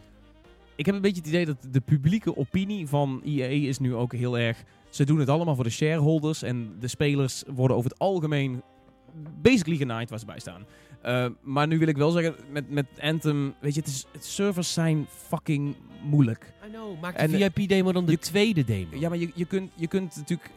[0.76, 4.14] Ik heb een beetje het idee dat de publieke opinie van EA is nu ook
[4.14, 4.64] heel erg...
[4.90, 8.62] Ze doen het allemaal voor de shareholders en de spelers worden over het algemeen
[9.42, 10.66] basically genaaid ze bij staan.
[11.06, 14.26] Uh, maar nu wil ik wel zeggen, met, met Anthem, weet je, het is, het
[14.26, 16.54] servers zijn fucking moeilijk.
[16.68, 18.98] I know, maak de eh, VIP-demo dan de je- tweede demo.
[18.98, 20.50] Ja, maar je, je, kunt, je kunt natuurlijk...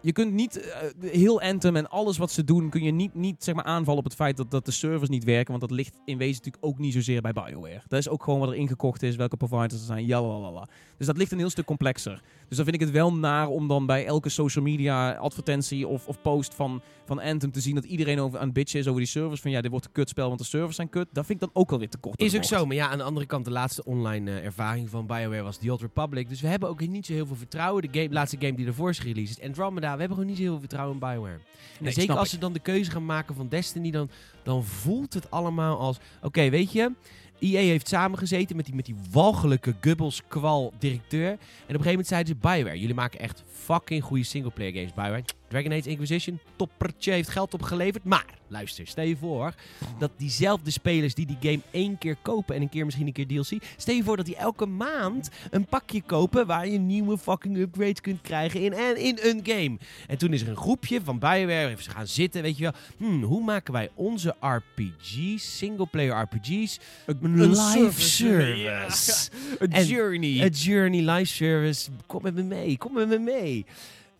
[0.00, 3.44] Je kunt niet eh, heel Anthem en alles wat ze doen, kun je niet, niet
[3.44, 5.48] zeg maar, aanvallen op het feit dat, dat de servers niet werken.
[5.48, 7.82] Want dat ligt in wezen natuurlijk ook niet zozeer bij BioWare.
[7.88, 10.68] Dat is ook gewoon wat er ingekocht is, welke providers er zijn, jalalala.
[10.96, 12.22] Dus dat ligt een heel stuk complexer.
[12.48, 16.06] Dus dan vind ik het wel naar om dan bij elke social media advertentie of,
[16.06, 19.00] of post van, van Anthem te zien dat iedereen over aan het bitchen is over
[19.00, 19.40] die servers.
[19.40, 21.08] Van ja, dit wordt een kutspel, want de servers zijn kut.
[21.12, 22.20] Dat vind ik dan ook alweer te kort.
[22.20, 25.06] Is ook zo, maar ja, aan de andere kant, de laatste online eh, ervaring van
[25.06, 26.28] BioWare was The Old Republic.
[26.28, 27.82] Dus we hebben ook niet zo heel veel vertrouwen.
[27.82, 29.92] De game, laatste game die ervoor is gereleased is Andromeda.
[29.92, 31.38] We hebben gewoon niet zo heel veel vertrouwen in BioWare.
[31.78, 34.08] en Nee, zeker als ze dan de keuze gaan maken van Destiny, dan,
[34.42, 35.98] dan voelt het allemaal als...
[36.22, 36.92] Oké, weet je,
[37.38, 41.28] EA heeft samengezeten met die, met die walgelijke Gubbels kwal directeur.
[41.28, 44.94] En op een gegeven moment zeiden ze, BioWare, jullie maken echt fucking goede singleplayer games,
[44.94, 45.24] BioWare.
[45.54, 48.04] Dragon Age Inquisition, toppertje, heeft geld opgeleverd.
[48.04, 49.54] Maar, luister, stel je voor
[49.98, 53.26] dat diezelfde spelers die die game één keer kopen en een keer misschien een keer
[53.26, 53.62] DLC.
[53.76, 58.00] Stel je voor dat die elke maand een pakje kopen waar je nieuwe fucking upgrades
[58.00, 59.76] kunt krijgen in, en in een game.
[60.06, 62.72] En toen is er een groepje van BioWare, ze gaan zitten, weet je wel.
[62.96, 69.30] Hmm, hoe maken wij onze RPG's, singleplayer RPG's, een live service?
[69.58, 70.40] Een En- journey.
[70.44, 71.90] Een journey live service.
[72.06, 73.64] Kom met me mee, kom met me mee.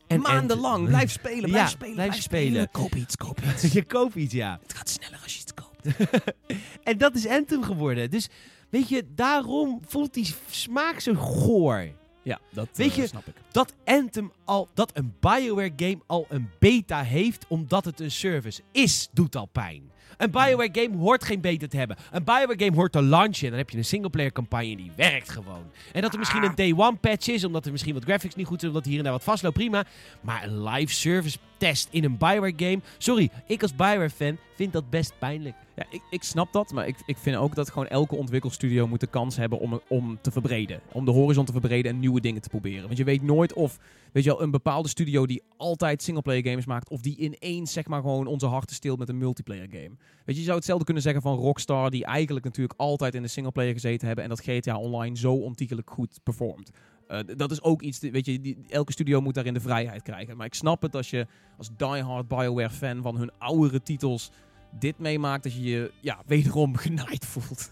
[0.06, 2.70] En- Maandenlang, en- blijf spelen, blijf Ja, spelen, blijf spelen.
[2.70, 3.72] Koop iets, koop iets.
[3.72, 4.58] je koopt iets, ja.
[4.62, 5.72] Het gaat sneller als je iets koopt.
[6.84, 8.10] En dat is Anthem geworden.
[8.10, 8.28] Dus
[8.70, 11.88] weet je, daarom voelt die smaak zo goor.
[12.22, 13.34] Ja, dat Weet eh, je- snap ik.
[13.52, 18.62] Dat Anthem al, dat een BioWare game al een beta heeft omdat het een service
[18.72, 19.90] is, doet al pijn.
[20.16, 21.96] Een BioWare game hoort geen beta te hebben.
[22.10, 25.30] Een BioWare game hoort te launchen en dan heb je een singleplayer campagne die werkt
[25.30, 25.64] gewoon.
[25.92, 28.46] En dat er misschien een day one patch is, omdat er misschien wat graphics niet
[28.46, 29.84] goed zijn, omdat hier en daar wat vastloopt, prima.
[30.20, 34.72] Maar een live service test in een BioWare game, sorry, ik als BioWare fan vind
[34.72, 35.54] dat best pijnlijk.
[35.76, 39.00] Ja, ik, ik snap dat, maar ik, ik vind ook dat gewoon elke ontwikkelstudio moet
[39.00, 40.80] de kans hebben om, om te verbreden.
[40.92, 42.84] Om de horizon te verbreden en nieuwe dingen te proberen.
[42.84, 43.78] Want je weet nooit of,
[44.12, 47.86] weet je wel, een bepaalde studio die altijd singleplayer games maakt, of die ineens zeg
[47.86, 49.90] maar gewoon onze harten steelt met een multiplayer game.
[50.24, 53.28] Weet je, je zou hetzelfde kunnen zeggen van Rockstar, die eigenlijk natuurlijk altijd in de
[53.28, 56.70] singleplayer gezeten hebben en dat GTA Online zo ontiegelijk goed performt.
[57.06, 60.36] Eh, dat is ook iets, weet je, die, elke studio moet daarin de vrijheid krijgen.
[60.36, 61.26] Maar ik snap het als je
[61.58, 64.30] als diehard BioWare fan van hun oudere titels
[64.78, 67.70] dit meemaakt, dat je je ja, wederom genaaid voelt.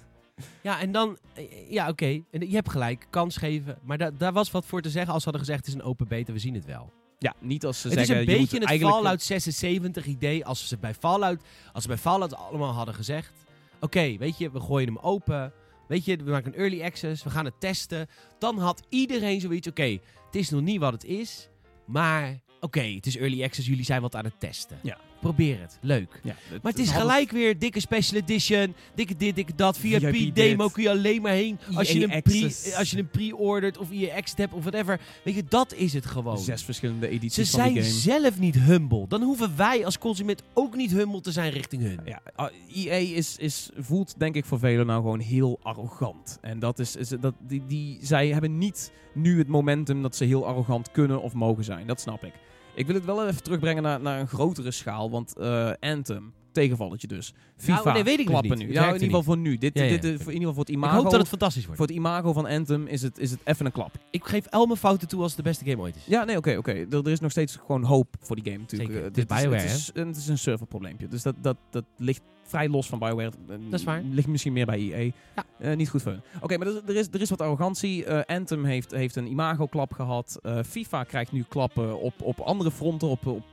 [0.62, 3.78] Ja, en dan, eh, ja oké, je hebt gelijk, kans geven.
[3.83, 5.89] Maar da- daar was wat voor te zeggen als ze hadden gezegd het is een
[5.89, 6.93] open beta, we zien het wel.
[7.23, 8.29] Ja, niet als ze het is zeggen...
[8.29, 11.43] een beetje het eigenlijk- Fallout 76 idee als ze bij Fallout,
[11.73, 13.33] als ze bij Fallout allemaal hadden gezegd,
[13.81, 15.53] oké, weet je, we gooien hem open.
[15.89, 18.07] Weet je, we maken een early access, we gaan het testen.
[18.39, 21.49] Dan had iedereen zoiets, oké, het is nog niet wat het is,
[21.87, 24.79] maar oké, het is early access, jullie zijn wat aan het testen.
[24.83, 24.99] Ja.
[25.23, 26.20] Probeer het, leuk.
[26.23, 30.35] Ja, Maar het is gelijk weer dikke special edition, dikke dit, dikke dat, VIP VIP
[30.35, 30.73] demo dit.
[30.73, 34.16] kun je alleen maar heen als je, een pre, als je een pre-ordert of EA
[34.16, 35.01] Access hebt of whatever.
[35.25, 36.39] Weet je, dat is het gewoon.
[36.39, 37.95] Zes verschillende Ze edities van zijn die game.
[37.95, 39.05] zelf niet humble.
[39.09, 42.01] Dan hoeven wij als consument ook niet humble te zijn richting hun.
[42.05, 46.39] Ja, ah, EA is, is, voelt denk ik voor velen nou gewoon heel arrogant.
[46.41, 50.25] En dat is, is dat, die, die, zij hebben niet nu het momentum dat ze
[50.25, 51.87] heel arrogant kunnen of mogen zijn.
[51.87, 52.33] Dat snap ik.
[52.75, 55.11] Ik wil het wel even terugbrengen naar, naar een grotere schaal.
[55.11, 57.34] Want eh, Anthem, tegenvalletje dus.
[57.57, 58.72] FIFA, Nou, nee, weet ik dus klappen nu.
[58.72, 59.59] Ja, in ieder geval voor nu.
[59.59, 59.90] Dit, Ja, ja.
[59.90, 60.94] dit, dit- voor, in ieder geval voor het Ik imago.
[61.03, 61.78] hoop dat het fantastisch wordt.
[61.78, 63.90] Voor het imago van Anthem is het, is het even een klap.
[64.11, 66.03] Ik geef al mijn fouten toe als het de beste game ooit is.
[66.07, 66.72] Ja, nee, oké, oké.
[66.72, 68.90] Er, er is nog steeds gewoon hoop voor die game natuurlijk.
[68.90, 69.05] Zeker.
[69.07, 71.09] Eh, Het is dit BioWare, het is, het is een serverprobleempje.
[71.09, 73.32] Dus dat, dat, dat ligt vrij los van BioWare.
[73.48, 74.03] Eh, Dat is waar.
[74.11, 75.11] Ligt misschien meer bij EA.
[75.36, 75.44] Ja.
[75.59, 76.20] Eh, niet goed voor hun.
[76.40, 78.05] Oké, maar er, is, er is wat arrogantie.
[78.05, 80.38] Eh, Anthem heeft, heeft een imago-klap gehad.
[80.42, 83.09] Eh, FIFA krijgt nu klappen op, op andere fronten.
[83.09, 83.44] Op, op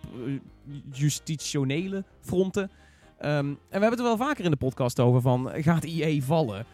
[0.92, 2.70] justitionele fronten.
[3.20, 5.50] Ehm, en we hebben het er wel vaker in de podcast over van...
[5.56, 6.66] Gaat EA vallen?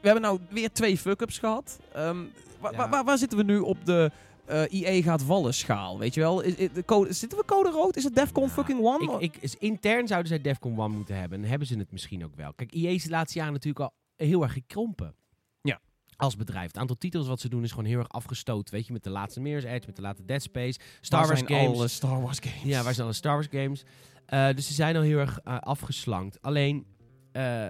[0.00, 1.78] We hebben nou weer twee fuck-ups gehad.
[1.92, 2.16] Ehm,
[2.60, 2.76] wa- Ja.
[2.76, 4.10] wa- waar, waar zitten we nu op de...
[4.46, 6.40] eh EA gaat vallen schaal, weet je wel?
[6.40, 7.96] Is, is de code, zitten we code rood?
[7.96, 9.18] Is het Defcon Ja, fucking one?
[9.18, 11.42] Ik, ik, is intern zouden zij Defcon 1 moeten hebben.
[11.42, 12.52] En hebben ze het misschien ook wel.
[12.54, 15.14] Kijk, EA is de laatste jaren natuurlijk al heel erg gekrompen.
[15.60, 15.80] Ja.
[16.16, 16.66] Als bedrijf.
[16.66, 18.74] Het aantal titels wat ze doen is gewoon heel erg afgestoten.
[18.74, 21.40] Weet je, met de laatste Mirror's Edge, met de laatste Dead Space, Star Waar Wars
[21.40, 21.76] zijn games.
[21.78, 22.62] alle Star Wars games.
[22.62, 23.84] Ja, waar zijn alle Star Wars games?
[24.26, 26.42] Eh, dus ze zijn al heel erg eh, afgeslankt.
[26.42, 26.86] Alleen,
[27.32, 27.68] eh,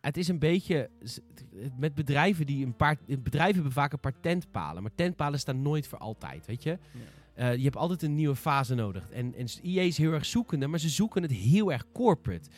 [0.00, 0.90] het is een beetje...
[1.76, 2.96] Met bedrijven die een paar...
[3.06, 4.82] Bedrijven hebben vaak een paar tentpalen.
[4.82, 6.78] Maar tentpalen staan nooit voor altijd, weet je?
[7.36, 9.10] Je hebt altijd een nieuwe fase nodig.
[9.10, 12.48] En, en EA is heel erg zoekende, maar ze zoeken het heel erg corporate.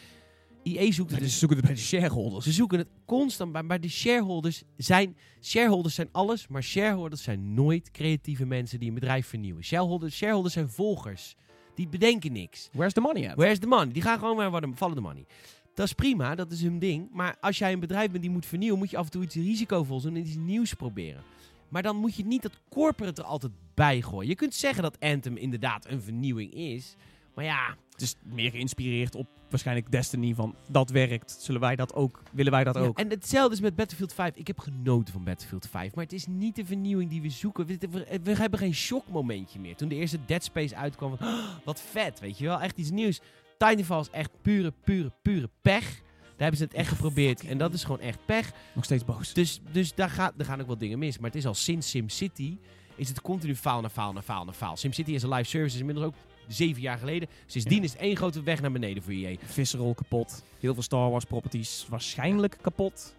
[0.62, 2.44] EA zoekt het Dus dus ze zoeken het bij de shareholders.
[2.44, 7.54] ze zoeken het constant, maar, maar de shareholders zijn, shareholders zijn alles, maar shareholders zijn
[7.54, 9.64] nooit creatieve mensen die een bedrijf vernieuwen.
[9.64, 11.36] Shareholders, shareholders zijn volgers.
[11.76, 12.68] Die bedenken niks.
[12.72, 13.36] Where's the money at?
[13.36, 13.92] Where's the money?
[13.92, 15.26] Die gaan gewoon waar vallen de money.
[15.74, 17.08] Dat is prima, dat is hun ding.
[17.12, 19.34] Maar als jij een bedrijf bent die moet vernieuwen, moet je af en toe iets
[19.34, 21.22] risicovols doen en iets nieuws proberen.
[21.68, 24.28] Maar dan moet je niet dat corporate er altijd bij gooien.
[24.28, 26.96] Je kunt zeggen dat Anthem inderdaad een vernieuwing is.
[27.34, 31.30] Maar ja, Het is meer geïnspireerd op waarschijnlijk Destiny van dat werkt.
[31.40, 32.22] Zullen wij dat ook?
[32.32, 32.98] Willen wij dat Ja, ook?
[32.98, 34.34] en hetzelfde is met Battlefield 5.
[34.36, 35.94] Ik heb genoten van Battlefield 5.
[35.94, 37.66] Maar het is niet de vernieuwing die we zoeken.
[37.66, 39.76] We, we- we hebben geen shockmomentje meer.
[39.76, 41.16] Toen de eerste Dead Space uitkwam.
[41.16, 42.60] Van, "Oh, wat vet, weet je wel.
[42.60, 43.20] Echt iets nieuws.
[43.58, 45.84] Titanfall is echt pure, pure, pure pech.
[46.20, 47.44] Daar hebben ze het echt geprobeerd.
[47.46, 48.52] En dat is gewoon echt pech.
[48.74, 49.32] Nog steeds boos.
[49.32, 51.16] Dus, dus daar, gaat, daar gaan ook wel dingen mis.
[51.18, 52.58] Maar het is al sinds SimCity...
[52.96, 54.76] is het continu faal naar faal naar faal naar faal.
[54.76, 55.74] SimCity is een live service.
[55.74, 56.14] is inmiddels ook
[56.46, 57.28] zeven jaar geleden.
[57.46, 57.84] Sindsdien Ja.
[57.84, 59.36] is het één grote weg naar beneden voor EA.
[59.44, 60.42] Visceral kapot.
[60.60, 63.14] Heel veel Star Wars properties waarschijnlijk kapot.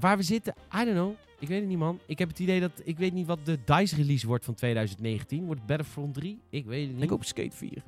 [0.00, 1.12] Waar we zitten, I don't know.
[1.38, 1.98] Ik weet het niet, man.
[2.06, 2.70] Ik heb het idee dat...
[2.84, 5.44] Ik weet niet wat de DICE-release wordt van 2019.
[5.44, 6.38] Wordt Battlefront 3?
[6.50, 7.02] Ik weet het niet.
[7.02, 7.82] Ik hoop Skate 4.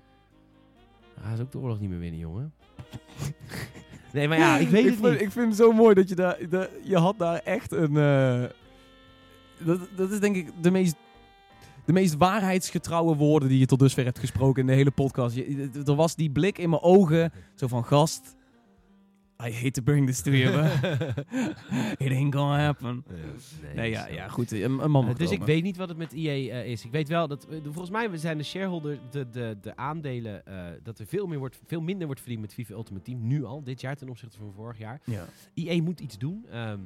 [1.20, 2.52] Hij is ook de oorlog niet meer winnen, jongen.
[4.12, 5.20] nee, maar ja, ik weet het vind, niet.
[5.20, 6.48] Ik vind het zo mooi dat je daar...
[6.50, 7.96] de- je had daar echt een...
[7.96, 8.44] eh,
[9.66, 10.94] dat, dat is denk ik de meest...
[11.84, 15.36] De meest waarheidsgetrouwe woorden die je tot dusver hebt gesproken in de hele podcast.
[15.36, 18.36] Je, er was die blik in mijn ogen, zo van gast.
[19.42, 21.26] I hate to bring this to you, but
[22.06, 23.04] it ain't gonna happen.
[23.74, 24.52] Nee, ja, ja, goed.
[24.52, 26.84] Een, een man dus ik weet niet wat het met EA eh, is.
[26.84, 30.64] Ik weet wel dat, eh, volgens mij zijn de shareholders, de, de, de aandelen, eh,
[30.82, 33.26] dat er veel, meer wordt, veel minder wordt verdiend met FIFA Ultimate Team.
[33.26, 35.00] Nu al, dit jaar ten opzichte van vorig jaar.
[35.04, 35.26] Ja.
[35.54, 36.46] EA moet iets doen.
[36.50, 36.80] Ehm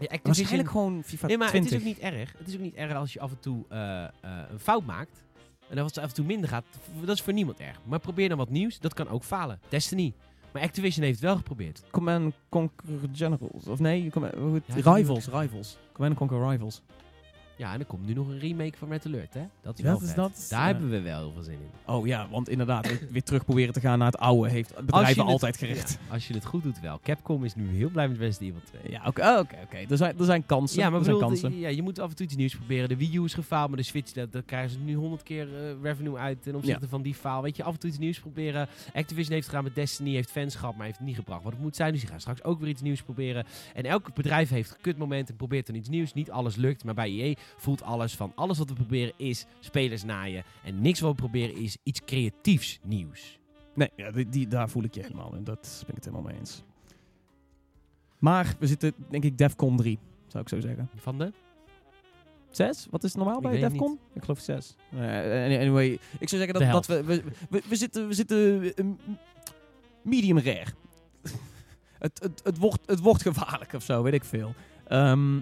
[0.00, 1.70] ja, Activision- Waarschijnlijk gewoon FIFA Nee, maar 20.
[1.72, 2.32] het is ook niet erg.
[2.38, 4.08] Het is ook niet erg als je af en toe eh, eh,
[4.50, 5.24] een fout maakt.
[5.68, 6.64] En als het af en toe minder gaat,
[7.00, 7.80] dat is voor niemand erg.
[7.84, 9.60] Maar probeer dan wat nieuws, dat kan ook falen.
[9.68, 10.12] Destiny.
[10.52, 11.82] Maar Activision heeft het wel geprobeerd.
[11.90, 13.66] Command Conquer Generals.
[13.66, 14.34] Of nee, Command-
[14.66, 15.76] Ja, Rivals, Rivals.
[15.92, 16.82] Command Conquer Rivals.
[17.60, 19.40] Ja, en er komt nu nog een remake van Red Alert, hè?
[19.62, 20.16] Dat is dat is- vet.
[20.16, 21.94] dat is, Daar eh, hebben we wel heel veel zin in.
[21.94, 25.32] Oh ja, want inderdaad, weer- terug proberen te gaan naar het oude heeft bedrijven het-
[25.32, 25.90] altijd gericht.
[25.90, 27.00] Ja, als je het goed doet wel.
[27.02, 28.92] Capcom is nu heel blij met Resident Evil 2.
[28.92, 29.76] Ja, oké, oké, oké.
[29.90, 30.78] Er zijn, er zijn kansen.
[30.82, 31.58] Ja, maar er zijn kansen.
[31.58, 32.88] ja, je moet af en toe iets nieuws proberen.
[32.88, 35.48] De Wii U is gefaald, maar de Switch, daar, daar krijgen ze nu honderd keer
[35.56, 37.42] eh, revenue uit ten opzichte van die faal.
[37.42, 38.68] Weet je, af en toe iets nieuws proberen.
[38.94, 41.42] Activision heeft gedaan met Destiny, heeft fans gehad, maar heeft het niet gebracht.
[41.42, 43.44] Wat het moet zijn, dus die gaan straks ook weer iets nieuws proberen.
[43.74, 46.14] En elk bedrijf heeft kutmomenten en probeert dan iets nieuws.
[46.14, 50.04] Niet alles lukt, maar bij EA voelt alles van alles wat we proberen is spelers
[50.04, 50.44] naaien.
[50.64, 53.38] En niks wat we proberen is iets creatiefs nieuws.
[53.74, 55.44] Nee, ja, die, die, daar voel ik je helemaal in.
[55.44, 56.62] Dat ben ik het helemaal mee eens.
[58.18, 60.88] Maar we zitten, denk ik, Defcon 3, zou ik zo zeggen.
[60.96, 61.32] Van de?
[62.50, 62.86] 6?
[62.90, 63.98] Wat is het normaal Ik bij Defcon?
[64.12, 64.76] Ik geloof 6.
[64.92, 68.84] anyway, ik zou zeggen dat, dat we, we, we, we zitten, we zitten eh,
[70.02, 70.66] medium rare.
[71.98, 74.54] het, het, het, wordt, het wordt gevaarlijk of zo, weet ik veel.
[74.86, 75.40] Ehm,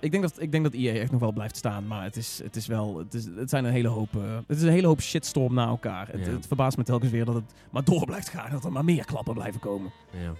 [0.00, 2.40] ik, denk dat, ik denk dat EA echt nog wel blijft staan, maar het, is,
[2.42, 4.86] het, is wel, het, is, het zijn een hele hoop, eh, het is een hele
[4.86, 6.08] hoop shitstorm na elkaar.
[6.08, 6.32] Het, Ja.
[6.32, 9.04] het verbaast me telkens weer dat het maar door blijft gaan, dat er maar meer
[9.04, 9.92] klappen blijven komen.
[10.10, 10.32] Ja,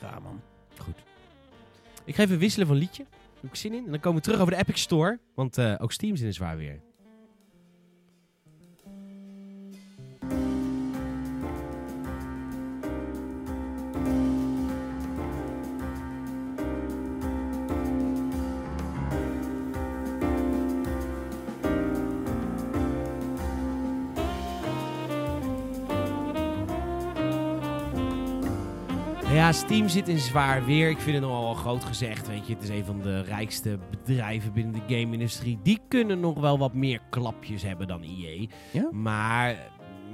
[0.00, 0.40] Raar man.
[0.78, 0.96] goed.
[2.04, 3.04] Ik ga even wisselen van liedje.
[3.40, 3.84] Heb ik zin in.
[3.84, 5.18] En dan komen we terug over de Epic Store.
[5.34, 6.80] Want eh, ook Steam zit in zwaar weer.
[29.42, 30.90] Ja, Steam zit in zwaar weer.
[30.90, 32.28] Ik vind het nogal wel groot gezegd.
[32.28, 35.58] Weet je, het is een van de rijkste bedrijven binnen de game-industrie.
[35.62, 38.46] Die kunnen nog wel wat meer klapjes hebben dan EA.
[38.72, 38.88] Ja?
[38.92, 39.56] Maar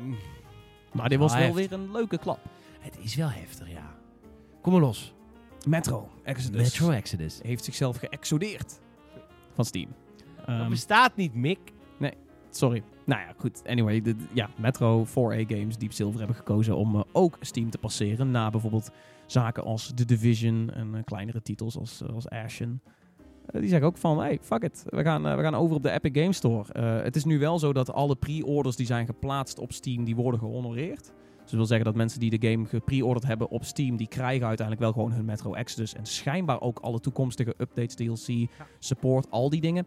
[0.03, 0.17] mm,
[0.93, 2.39] Maar dit was Wel weer een leuke klap.
[2.81, 3.95] het is wel heftig, ja.
[4.61, 5.15] Kom maar los.
[5.67, 7.41] Metro Exodus Metro Exodus.
[7.43, 8.81] heeft zichzelf geëxodeerd
[9.55, 9.89] van Steam.
[10.37, 11.59] Dat Ehm, bestaat niet, Mick.
[12.51, 12.83] sorry.
[13.05, 13.63] Nou ja, goed.
[13.67, 17.79] Anyway, de, ja, Metro 4A Games, Deep Silver hebben gekozen om eh, ook Steam te
[17.79, 18.31] passeren.
[18.31, 18.91] Na bijvoorbeeld
[19.33, 22.81] zaken als The Division en eh, kleinere titels als, eh, als Ashen.
[23.47, 24.85] Eh, die zeggen ook van, hey, fuck it.
[24.87, 26.81] We gaan, we gaan over op de Epic Game Store.
[26.83, 30.41] Het is nu wel zo dat alle pre-orders die zijn geplaatst op Steam, die worden
[30.41, 31.03] gehonoreerd.
[31.03, 34.47] Dus dat wil zeggen dat mensen die de game gepre-orderd hebben op Steam, die krijgen
[34.47, 35.95] uiteindelijk wel gewoon hun Metro Exodus.
[35.95, 39.87] En schijnbaar ook alle toekomstige updates, DLC, support, al die dingen.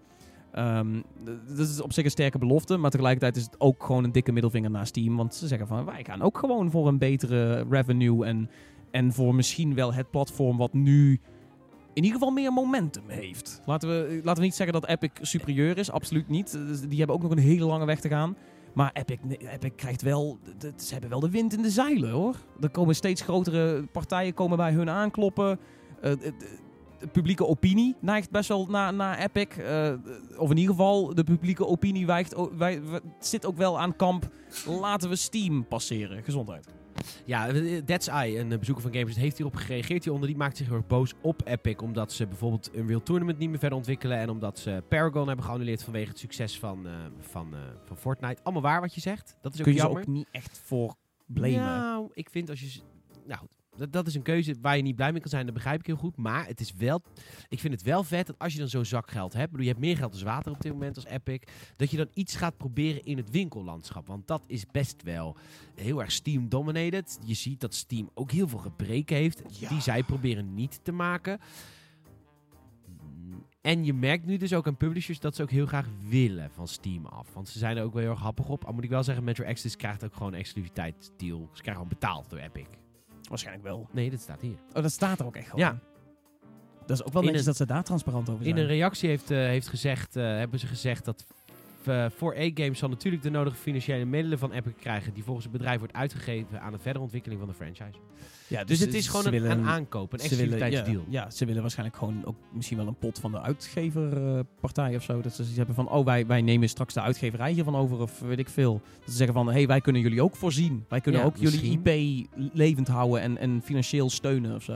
[1.23, 4.11] D- dat is op zich een sterke belofte, maar tegelijkertijd is het ook gewoon een
[4.11, 5.17] dikke middelvinger naar Steam.
[5.17, 8.49] Want ze zeggen van, wij gaan ook gewoon voor een betere revenue en,
[8.91, 11.19] en voor misschien wel het platform wat nu
[11.93, 13.61] in ieder geval meer momentum heeft.
[13.65, 16.51] Laten we, laten we niet zeggen dat Epic superieur is, absoluut niet.
[16.51, 18.35] Dus Die hebben ook nog een hele lange weg te gaan.
[18.73, 19.17] Maar Epic,
[19.53, 20.39] Epic krijgt wel,
[20.77, 22.35] ze hebben wel de wind in de zeilen hoor.
[22.61, 25.59] Er komen steeds grotere partijen komen bij hun aankloppen.
[26.01, 26.11] Eh,
[26.99, 29.57] de publieke opinie neigt best wel naar, naar Epic.
[29.57, 29.93] Eh,
[30.37, 32.81] of in ieder geval, de publieke opinie wij-
[33.19, 34.29] zit ook wel aan kamp.
[34.67, 36.23] Laten we Steam passeren.
[36.23, 36.67] Gezondheid.
[37.25, 40.03] Ja, eh, That's I, een eh, bezoeker van Games, heeft hierop gereageerd.
[40.03, 41.75] Hieronder die maakt zich heel erg boos op Epic.
[41.75, 44.17] Omdat ze bijvoorbeeld een Real Tournament niet meer verder ontwikkelen.
[44.17, 48.43] En omdat ze Paragon hebben geannuleerd vanwege het succes van, eh, van, eh, van Fortnite.
[48.43, 49.37] Allemaal waar wat je zegt.
[49.41, 50.01] Dat is ook Kun je jammer.
[50.01, 50.95] ook niet echt voor
[51.25, 51.59] blamen.
[51.59, 52.79] Nou, ik vind als je...
[53.25, 55.45] Nou goed, dat, dat is een keuze waar je niet blij mee kan zijn.
[55.45, 56.17] Dat begrijp ik heel goed.
[56.17, 57.01] Maar het is wel...
[57.49, 59.51] Ik vind het wel vet dat als je dan zo'n zak geld hebt...
[59.51, 61.39] bedoel, je hebt meer geld als water op dit moment als Epic...
[61.75, 64.07] dat je dan iets gaat proberen in het winkellandschap.
[64.07, 65.37] Want dat is best wel
[65.75, 67.19] heel erg Steam-dominated.
[67.25, 69.41] Je ziet dat Steam ook heel veel gebreken heeft...
[69.59, 69.69] Ja.
[69.69, 71.39] die zij proberen niet te maken...
[73.61, 76.67] En je merkt nu dus ook aan publishers dat ze ook heel graag willen van
[76.67, 77.33] Steam af.
[77.33, 78.65] Want ze zijn er ook wel heel erg happig op.
[78.65, 81.49] Al moet ik wel zeggen, Metro Exodus krijgt ook gewoon een exclusiviteitsdeal.
[81.53, 82.65] Ze krijgen gewoon betaald door Epic.
[83.31, 83.87] Waarschijnlijk wel.
[83.91, 84.57] Nee, dat staat hier.
[84.73, 85.65] Oh, dat staat er ook echt gewoon.
[85.65, 85.79] Ja.
[86.85, 88.61] Dat is ook wel In netjes een- dat ze daar transparant over In zijn.
[88.61, 91.25] een reactie heeft, eh, heeft gezegd, eh, hebben ze gezegd dat
[92.15, 95.13] voor A-Games zal natuurlijk de nodige financiële middelen van Epic krijgen...
[95.13, 97.99] die volgens het bedrijf wordt uitgegeven aan de verdere ontwikkeling van de franchise.
[98.47, 101.03] ja, Dus, het is gewoon een, willen een aankoop, een exclusiviteitsdeal.
[101.09, 105.03] Ja, ja, ze willen waarschijnlijk gewoon ook misschien wel een pot van de uitgeverpartij of
[105.03, 105.13] zo.
[105.21, 108.19] Dat ze zoiets hebben van, oh, wij, wij nemen straks de uitgeverij hiervan over of
[108.19, 108.73] weet ik veel.
[108.99, 110.85] Dat ze zeggen van, hé, hey, wij kunnen jullie ook voorzien.
[110.89, 111.79] Wij kunnen Ja, ook jullie.
[111.83, 114.73] IP levend houden en, en financieel steunen of zo.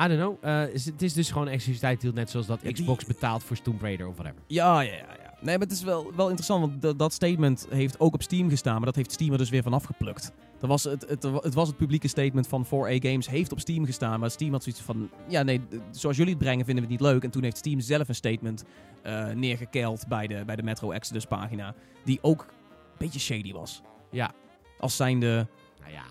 [0.00, 0.36] I don't know.
[0.40, 3.62] Eh, het is dus gewoon een exclusiviteitsdeal, net zoals dat Ja, die- Xbox betaalt voor
[3.62, 4.42] Tomb Raider of whatever.
[4.46, 5.25] Ja, ja, ja.
[5.40, 8.48] Nee, maar het is wel, wel interessant, want dat- dat statement heeft ook op Steam
[8.48, 10.32] gestaan, maar dat heeft Steam er dus weer van afgeplukt.
[10.58, 13.84] Dat was het, het, het was het publieke statement van 4A Games, heeft op Steam
[13.84, 15.60] gestaan, maar Steam had zoiets van, ja nee,
[15.90, 17.22] zoals jullie het brengen vinden we het niet leuk.
[17.24, 18.64] En toen heeft Steam zelf een statement
[19.02, 21.74] eh neergekeild bij de, bij de Metro Exodus pagina,
[22.04, 23.82] die ook een beetje shady was.
[24.10, 24.30] Ja.
[24.78, 25.46] Als zijnde,
[25.80, 26.04] Nou ja,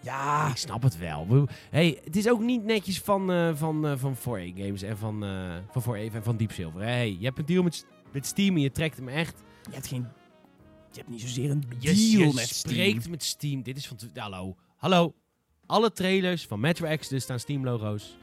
[0.00, 1.46] ja, ik snap het wel.
[1.70, 5.24] Hey, het is ook niet netjes van, eh van, eh, van 4A Games en van,
[5.24, 5.30] eh
[5.70, 6.80] van 4A en van Deep Silver.
[6.82, 9.42] Hey, je hebt een deal met, met Steam en je trekt hem echt.
[9.68, 10.06] je hebt geen,
[10.90, 13.10] je hebt niet zozeer een Je, deal je met spreekt Steam.
[13.10, 13.62] met Steam.
[13.62, 13.98] Dit is van...
[14.14, 14.56] Hallo.
[14.76, 15.14] Hallo.
[15.66, 18.16] Alle trailers van Metro Exodus staan Steam-logo's.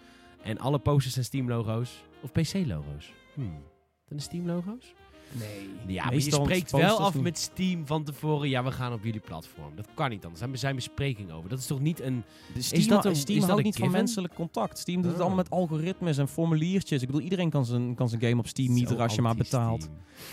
[0.44, 2.04] En alle posters zijn Steam-logo's.
[2.22, 3.14] Of PC-logo's.
[3.34, 3.64] Hmm.
[4.08, 4.94] Dan de Steam-logo's?
[5.32, 5.68] Nee.
[5.88, 7.24] Ja, maar je spreekt wel af niet.
[7.24, 8.50] met Steam van tevoren.
[8.50, 9.76] Ja, we gaan op jullie platform.
[9.76, 10.42] Dat kan niet anders.
[10.42, 11.50] Daar zijn besprekingen over.
[11.50, 12.24] Dat is toch niet een...
[12.58, 14.78] Steam, dat een- Steam is dat houdt niet van menselijk contact.
[14.78, 15.26] Steam doet het Oh.
[15.26, 17.02] allemaal met algoritmes en formuliertjes.
[17.02, 19.90] Ik bedoel, iedereen kan zijn, kan zijn game op Steam mieteren als je maar betaalt.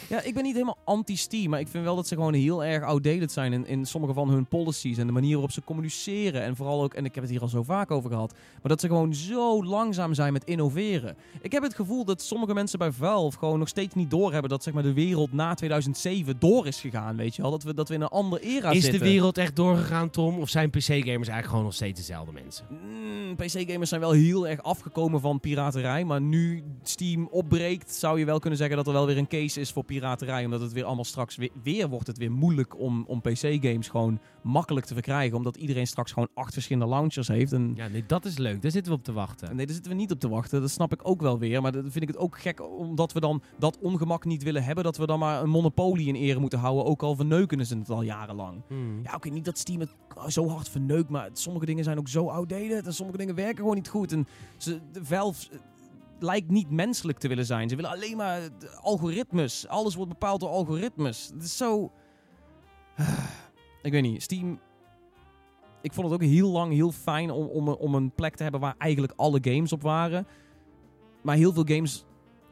[0.09, 2.85] Ja, ik ben niet helemaal anti-Steam, maar ik vind wel dat ze gewoon heel erg
[2.85, 6.43] outdated zijn in, in sommige van hun policies en de manier waarop ze communiceren.
[6.43, 8.81] En vooral ook, en ik heb het hier al zo vaak over gehad, maar dat
[8.81, 11.17] ze gewoon zo langzaam zijn met innoveren.
[11.41, 14.63] Ik heb het gevoel dat sommige mensen bij Valve gewoon nog steeds niet doorhebben dat
[14.63, 17.51] zeg maar, de wereld na 2007 door is gegaan, weet je wel.
[17.51, 19.01] Dat we, dat we in een andere era Is zitten.
[19.01, 20.39] de wereld echt doorgegaan, Tom?
[20.39, 22.67] Of zijn PC-gamers eigenlijk gewoon nog steeds dezelfde mensen?
[22.71, 26.05] Mm, PC-gamers zijn wel heel erg afgekomen van piraterij.
[26.05, 29.61] Maar nu Steam opbreekt, zou je wel kunnen zeggen dat er wel weer een case
[29.61, 30.45] is voor piraterij.
[30.45, 34.21] Omdat het weer allemaal straks weer, weer wordt het weer moeilijk om, om PC-games gewoon
[34.43, 35.37] makkelijk te verkrijgen.
[35.37, 37.53] Omdat iedereen straks gewoon acht verschillende launchers heeft.
[37.53, 38.63] En Ja, nee, dat is leuk.
[38.63, 39.57] Daar zitten we op te wachten.
[39.57, 40.61] Nee, daar zitten we niet op te wachten.
[40.61, 41.63] Dat snap ik ook wel weer.
[41.63, 44.76] Maar dan vind ik het ook gek omdat we dan dat ongemak niet willen hebben.
[44.83, 46.85] Dat we dan maar een monopolie in ere moeten houden.
[46.85, 48.63] Ook al verneuken ze het al jarenlang.
[48.69, 49.01] Hmm.
[49.03, 49.91] Ja, oké, niet dat Steam het
[50.27, 53.75] zo hard verneukt, maar sommige dingen zijn ook zo outdated en sommige dingen werken gewoon
[53.75, 54.13] niet goed.
[54.13, 55.59] En ze, de Valve eh,
[56.19, 57.69] lijkt niet menselijk te willen zijn.
[57.69, 58.41] Ze willen alleen maar
[58.81, 59.69] algoritmes.
[59.69, 61.31] Alles wordt bepaald door algoritmes.
[61.35, 61.93] Het is zo...
[63.83, 64.61] Ik weet niet, Steam...
[65.83, 68.61] Ik vond het ook heel lang heel fijn om, om, om een plek te hebben
[68.61, 70.27] waar eigenlijk alle games op waren.
[71.23, 72.06] Maar heel veel games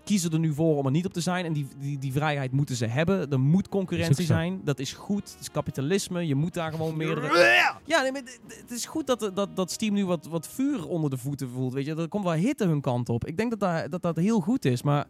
[0.05, 1.45] kiezen er nu voor om er niet op te zijn.
[1.45, 3.31] En die, die, die vrijheid moeten ze hebben.
[3.31, 4.61] Er moet concurrentie zijn.
[4.65, 5.31] Dat is goed.
[5.33, 6.27] Het is kapitalisme.
[6.27, 7.33] Je moet daar gewoon meerdere...
[7.85, 11.11] Ja, nee, maar het is goed dat, dat, dat Steam nu wat, wat vuur onder
[11.11, 11.73] de voeten voelt.
[11.73, 13.27] Weet je, er komt wel hitte hun kant op.
[13.27, 14.83] Ik denk dat dat, dat, dat heel goed is.
[14.83, 15.07] Maar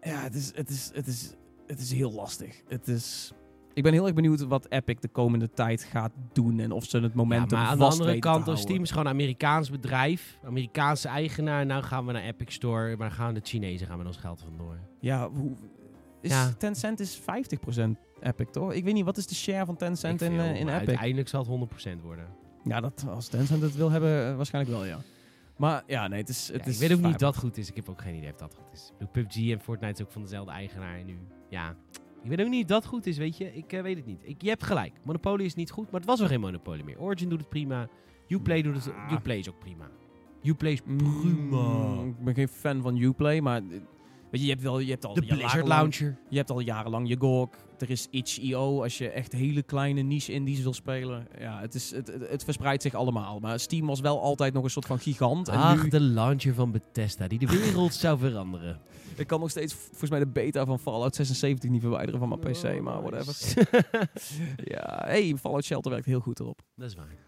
[0.00, 1.32] ja, het is, het is, het is,
[1.66, 2.62] het is heel lastig.
[2.68, 3.32] Het is...
[3.76, 6.60] Ik ben heel erg benieuwd wat Epic de komende tijd gaat doen.
[6.60, 8.60] En of ze het Ja, momentum maar aan de andere kant, als.
[8.60, 10.38] Steam is gewoon een Amerikaans bedrijf.
[10.44, 11.66] Amerikaanse eigenaar.
[11.66, 12.88] Nou gaan we naar Epic Store.
[12.96, 14.78] Maar dan gaan de Chinezen gaan met ons geld vandoor.
[15.00, 15.52] Ja, hoe...
[16.20, 16.52] is Ja.
[16.58, 17.24] Tencent is 50%
[18.20, 18.72] Epic, toch?
[18.72, 20.70] Ik weet niet, wat is de share van Tencent in, eh, in Epic?
[20.70, 22.26] Uiteindelijk zal het 100% worden.
[22.64, 24.98] Ja, dat, als Tencent het wil hebben, eh, waarschijnlijk wel, ja.
[25.56, 26.48] Maar ja, nee, het is...
[26.52, 27.68] Het Ja, is ik weet ook niet of dat goed is.
[27.68, 28.92] Ik heb ook geen idee of dat goed is.
[29.12, 31.18] PUBG en Fortnite is ook van dezelfde eigenaar nu.
[31.48, 31.74] Ja,
[32.30, 33.54] ik weet ook niet of dat goed is, weet je.
[33.54, 34.18] Ik eh, weet het niet.
[34.22, 34.92] Ik, je hebt gelijk.
[35.04, 37.00] Monopoly is niet goed, maar het was al geen Monopoly meer.
[37.00, 37.88] Origin doet het prima.
[38.28, 38.92] Uplay doet het...
[39.12, 39.90] Uplay is ook prima.
[40.42, 42.02] Uplay is Mm, prima.
[42.04, 43.62] ik ben geen fan van Uplay, maar...
[44.36, 46.16] Weet je, je hebt, wel, je hebt al De Blizzard Launcher.
[46.28, 47.48] Je hebt al jarenlang je GOG.
[47.78, 51.26] Er is itch.io als je echt hele kleine niche indies wil spelen.
[51.38, 53.38] Ja, het, is, het, het, verspreidt zich allemaal.
[53.38, 55.48] Maar Steam was wel altijd nog een soort van gigant.
[55.48, 58.80] En Ach, nu, de launcher van Bethesda, die de wereld zou veranderen.
[59.16, 62.40] ik kan nog steeds volgens mij de beta van Fallout 76 niet verwijderen van mijn
[62.40, 63.34] PC, maar whatever.
[64.64, 66.62] Ja, hey, Fallout Shelter werkt heel goed erop.
[66.74, 67.25] Dat is waar.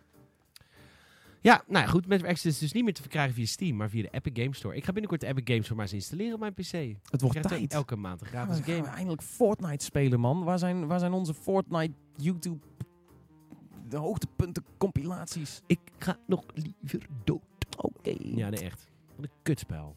[1.40, 2.06] Ja, nou goed.
[2.06, 4.56] Metro Exodus is dus niet meer te verkrijgen via Steam, maar via de Epic Games
[4.58, 4.76] Store.
[4.76, 7.00] Ik ga binnenkort de Epic Games Store maar eens installeren op mijn PC.
[7.10, 7.72] Het wordt tijd.
[7.72, 8.82] elke maand een gratis game.
[8.82, 10.44] we eindelijk Fortnite spelen, man.
[10.44, 12.66] Waar zijn, waar zijn onze Fortnite YouTube
[13.88, 15.62] de hoogtepunten compilaties?
[15.66, 17.40] Ik ga nog liever dood.
[17.78, 18.14] Oké.
[18.18, 18.88] Ja, nee, echt.
[19.16, 19.96] Wat een kutspel.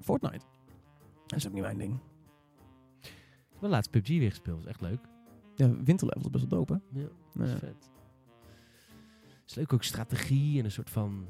[0.00, 0.44] Fortnite.
[1.26, 2.00] Dat is ook niet mijn ding.
[3.02, 4.56] Ik heb laatst PUBG weer gespeeld.
[4.56, 5.00] Dat is echt leuk.
[5.54, 7.00] Ja, winterlevel is best wel dope, hè?
[7.00, 7.58] Ja, dat is Ja.
[7.58, 7.90] vet.
[9.46, 11.26] Is leuk ook strategie en een soort van...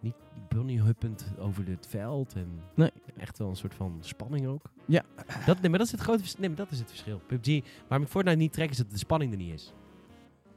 [0.00, 0.14] Niet
[0.48, 2.34] bunny huppend over het veld.
[2.34, 2.90] En Nee.
[3.16, 4.70] echt wel een soort van spanning ook.
[4.86, 5.02] Ja.
[5.46, 7.20] Dat, nee, maar dat is het grote Nee, maar dat is het verschil.
[7.26, 9.72] PUBG, waarom ik Fortnite niet trek, is dat de spanning er niet is.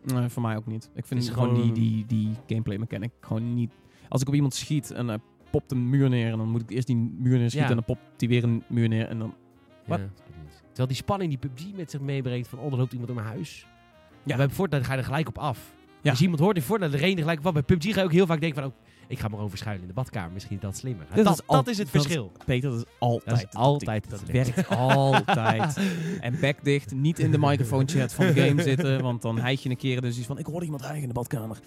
[0.04, 0.90] Nee, voor mij ook niet.
[0.94, 3.72] Ik vind Het gewoon die, die, die gameplay mechanic gewoon niet...
[4.10, 5.20] Als ik op iemand schiet en hij
[5.52, 6.32] popt een muur neer...
[6.32, 7.60] en dan moet ik eerst die muur neer schieten...
[7.60, 7.70] Ja.
[7.70, 9.36] en dan popt hij weer een muur neer en dan...
[9.86, 10.00] Wat?
[10.00, 10.10] Ja.
[10.68, 12.60] Terwijl die spanning die PUBG met zich meebrengt van...
[12.60, 13.62] Oh, er loopt iemand door mijn huis.
[13.62, 13.68] Ja.
[14.24, 14.36] Ja.
[14.36, 15.76] Bij Fortnite ga je er gelijk op af.
[16.08, 16.14] Ja.
[16.14, 17.54] Als je iemand hoort in Fortnite, je er gelijk af.
[17.54, 18.72] Bij PUBG ga je ook heel vaak denken van...
[18.72, 18.78] Oh,
[19.08, 20.32] ik ga maar over schuilen in de badkamer.
[20.32, 21.06] Misschien is dat slimmer.
[21.16, 22.32] Dat, is al- dat is het dat is verschil.
[22.46, 23.30] Peter, dat is altijd...
[23.30, 25.80] Dat is altijd Dat het werkt altijd.
[26.20, 29.02] En bek dicht, niet in de microphone chat van de game zitten...
[29.02, 30.38] want dan heig je een keer dus iets van...
[30.38, 31.58] ik hoorde iemand hijgen in de badkamer.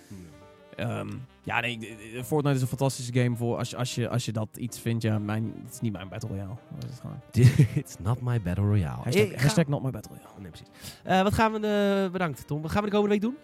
[0.77, 1.09] Ehm,
[1.43, 4.33] ja, nee, eh, Fortnite is een fantastische game voor als je, als je, als je
[4.33, 5.03] dat iets vindt.
[5.03, 6.55] Ja, mijn, het is niet mijn Battle Royale.
[6.75, 7.21] Dat is het gewoon.
[7.83, 9.03] It's not my battle royale.
[9.37, 10.41] Hashtag not my Battle Royale.
[10.41, 10.69] Nee, precies.
[11.05, 11.67] Eh, wat gaan we...
[12.05, 12.63] eh, bedankt, Tom.
[12.63, 13.37] Wat gaan we de komende week doen?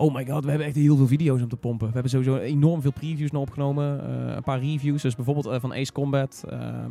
[0.00, 1.86] Oh my god, we hebben echt heel veel video's om te pompen.
[1.86, 4.00] We hebben sowieso enorm veel previews nog opgenomen.
[4.28, 6.44] eh, een paar reviews, dus bijvoorbeeld eh, van Ace Combat.
[6.48, 6.90] ehm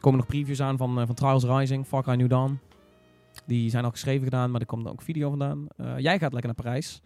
[0.00, 2.58] komen nog previews aan van, eh, van Trials Rising, Far Cry New Dawn.
[3.46, 5.66] Die zijn al geschreven gedaan, maar er komt ook video vandaan.
[5.96, 7.02] Jij gaat lekker naar Parijs.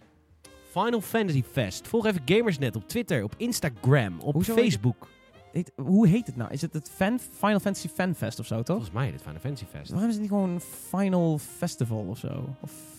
[0.71, 1.89] Final Fantasy Fest.
[1.89, 5.09] Volg even Gamersnet op Twitter, op Instagram, op Hoezo Facebook.
[5.53, 6.51] Heet- hoe heet het nou?
[6.53, 8.67] Is het het fan, Final Fantasy Fan Fest of zo, toch?
[8.77, 9.91] Volgens mij dit Final Fantasy Fest.
[9.91, 12.45] Waarom is het niet gewoon Final Festival of zo?
[12.61, 12.96] Of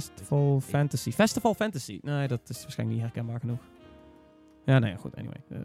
[0.00, 1.10] Festival Fantasy.
[1.10, 1.98] Festival Fantasy.
[2.02, 3.58] Nee, dat is waarschijnlijk niet herkenbaar genoeg.
[4.64, 5.42] Ja, nee, goed, anyway.
[5.50, 5.58] Eh,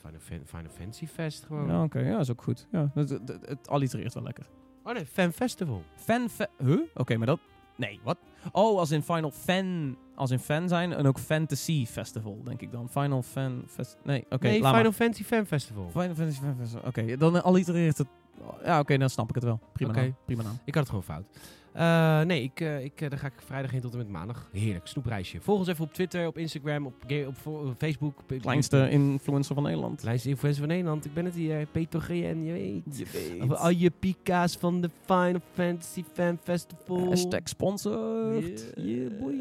[0.00, 1.66] Final, Fan- Final Fantasy Fest gewoon.
[1.68, 2.66] ja, oké, ja, is ook goed.
[2.70, 4.46] Ja, het, het, het- het allitereert wel lekker.
[4.84, 5.82] Oh nee, Fan Festival.
[5.96, 6.28] Fan,
[6.58, 6.80] huh?
[6.94, 7.40] Oké, maar dat...
[7.76, 8.18] Nee, wat?
[8.52, 12.72] Oh, als in Final Fan, als in fan zijn en ook Fantasy Festival, denk ik
[12.72, 12.88] dan.
[12.88, 13.96] Final Fan Fest...
[14.04, 14.92] Nee, oké, nee, Final maar.
[14.92, 15.88] Fantasy Fan Festival.
[15.90, 16.82] Final Fantasy Fan Festival.
[16.88, 18.06] Oké, dan allitereert het...
[18.64, 19.60] Ja, oké, dan snap ik het wel.
[19.72, 20.14] Prima naam.
[20.24, 20.58] Prima naam.
[20.64, 21.24] Ik had het gewoon fout.
[21.72, 24.48] Eh, nee, ik, eh, ik, eh, daar ga ik vrijdag heen tot en met maandag.
[24.52, 25.40] Heerlijk, snoepreisje.
[25.40, 26.94] Volg ons even op Twitter, op Instagram, op,
[27.46, 28.18] op, Facebook.
[28.18, 30.00] op- Kleinste influencer van Nederland.
[30.00, 31.04] Kleinste influencer van Nederland.
[31.04, 32.98] Ik ben het hier, Peter GN, je weet.
[32.98, 33.40] Je weet.
[33.42, 37.04] Over al je pika's van de Final Fantasy Fan Festival.
[37.08, 38.72] Hashtag sponsored.
[38.76, 38.86] Yeah.
[38.86, 39.34] Yeah, boy.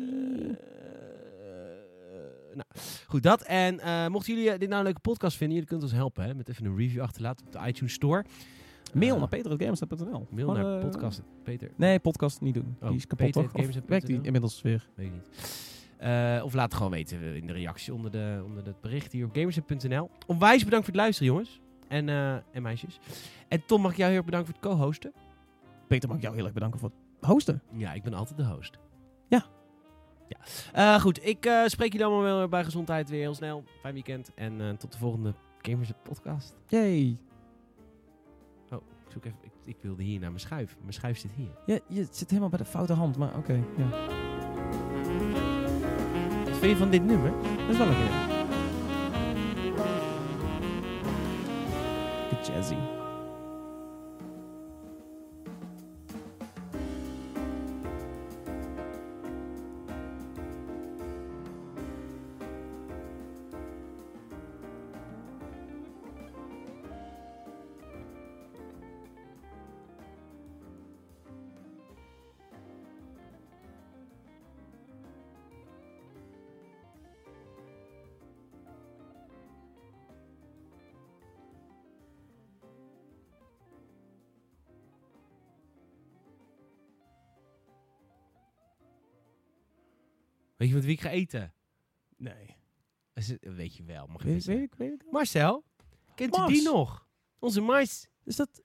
[2.53, 2.67] Nou,
[3.07, 3.41] goed, dat.
[3.41, 3.79] En
[4.11, 6.65] mochten jullie dit nou een leuke podcast vinden, jullie kunnen ons helpen hè, met even
[6.65, 8.25] een review achterlaten op de iTunes Store.
[8.93, 11.21] Mail Eh, naar peter.gamers.nl Mail Gewoon, naar eh, podcast.
[11.43, 11.71] Peter.
[11.75, 12.75] Nee, podcast niet doen.
[12.81, 13.51] Oh, die is kapot toch?
[13.85, 14.89] werkt die inmiddels weer?
[14.95, 15.27] Weet ik niet.
[15.97, 19.25] Eh, of laat het gewoon weten in de reactie onder, de, onder het bericht hier
[19.25, 20.09] op gamers.nl.
[20.27, 21.61] Onwijs bedankt voor het luisteren, jongens.
[21.87, 22.09] En,
[22.51, 22.99] en meisjes.
[23.47, 25.13] En Tom, mag ik jou heel erg bedanken voor het co-hosten?
[25.87, 27.61] Peter, mag ik jou heel erg bedanken voor het hosten.
[27.71, 28.79] Ja, ik ben altijd de host.
[29.27, 29.45] Ja.
[30.73, 30.99] ja.
[30.99, 33.63] Goed, ik spreek jullie allemaal wel bij gezondheid weer heel snel.
[33.81, 34.31] Fijn weekend.
[34.35, 36.55] En tot de volgende Gamers podcast.
[36.67, 37.17] Yay.
[39.11, 40.77] Ik, zoek even, ik, ik wilde hier naar mijn schuif.
[40.81, 41.51] Mijn schuif zit hier.
[41.65, 43.63] Ja, je zit helemaal bij de foute hand, maar oké.
[43.77, 43.89] ja.
[46.43, 47.31] Wat vind je van dit nummer?
[47.31, 48.09] Dat is wel lekker.
[52.45, 53.00] Jazzy.
[90.61, 91.53] Weet je met wie ik ga eten?
[92.17, 92.55] Nee.
[93.13, 95.11] Is Weet je wel, mag ik Weet, ik, weet ik.
[95.11, 95.63] Marcel,
[96.15, 97.07] kent u die nog?
[97.39, 98.07] Onze Mars.
[98.23, 98.61] Is dat,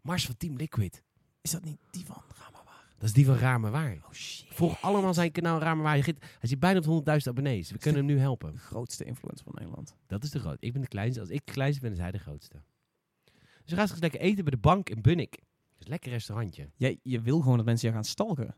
[0.00, 1.02] Mars van Team Liquid.
[1.40, 2.94] is dat niet die van Ramawaar?
[2.94, 3.92] Dat is die van Raar maar Waar.
[4.06, 4.54] Oh shit.
[4.54, 5.96] Volg allemaal zijn kanaal Raar maar Waar.
[5.96, 7.70] Je giet- Hij zit bijna op 100.000 abonnees.
[7.70, 8.52] We kunnen hem nu helpen.
[8.52, 9.96] De grootste influencer van Nederland.
[10.06, 10.66] Dat is de grootste.
[10.66, 11.20] Ik ben de kleinste.
[11.20, 12.62] Als ik de kleinste ben, is hij de grootste.
[13.34, 15.30] Dus we gaan straks lekker eten bij de bank in Bunnik.
[15.30, 16.70] Dat is een lekker restaurantje.
[16.76, 18.56] Jij, je wil gewoon dat mensen je gaan stalken.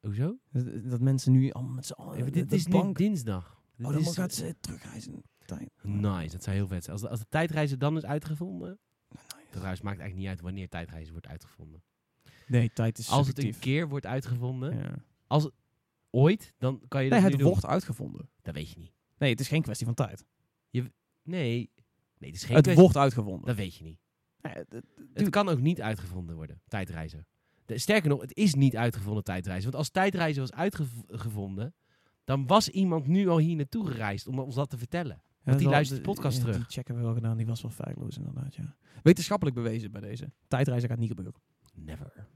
[0.00, 0.38] Hoezo?
[0.50, 2.32] Dat, dat mensen nu allemaal met z'n allen...
[2.32, 3.62] Dit is bank- nu dinsdag.
[3.76, 5.22] Dit Oh, dan is- gaat ze terugreizen.
[5.46, 5.70] Tijd.
[5.82, 6.92] Nice, dat zou heel vet zijn.
[6.96, 8.78] Als de, als de tijdreizen dan is uitgevonden...
[9.08, 9.24] Nice.
[9.50, 11.82] Trouwens, maakt eigenlijk niet uit wanneer tijdreizen wordt uitgevonden.
[12.46, 14.94] Nee, tijd is Als het een keer wordt uitgevonden, Ja.
[16.10, 18.30] ooit, dan kan je dat Nee, het wordt uitgevonden.
[18.42, 18.92] Dat weet je niet.
[19.18, 20.24] Nee, het is geen kwestie van tijd.
[20.70, 20.90] Nee,
[21.22, 21.70] nee
[22.18, 23.46] het is geen het kwestie- wordt uitgevonden.
[23.46, 23.98] Dat weet je niet.
[24.40, 24.84] Nee, het- het-
[25.14, 27.26] Het kan ook niet uitgevonden worden, tijdreizen.
[27.78, 29.70] Sterker nog, het is niet uitgevonden tijdreizen.
[29.70, 31.74] Want als tijdreizen was uitgevonden,
[32.24, 35.22] dan was iemand nu al hier naartoe gereisd om ons dat te vertellen.
[35.44, 36.56] Ja, die luistert de podcast ja, terug.
[36.56, 37.36] Die checken we wel gedaan.
[37.36, 38.76] Die was wel feitloos inderdaad, ja.
[39.02, 40.32] Wetenschappelijk bewezen bij deze.
[40.48, 41.40] Tijdreizen gaat niet gebeuren.
[41.74, 42.28] Never.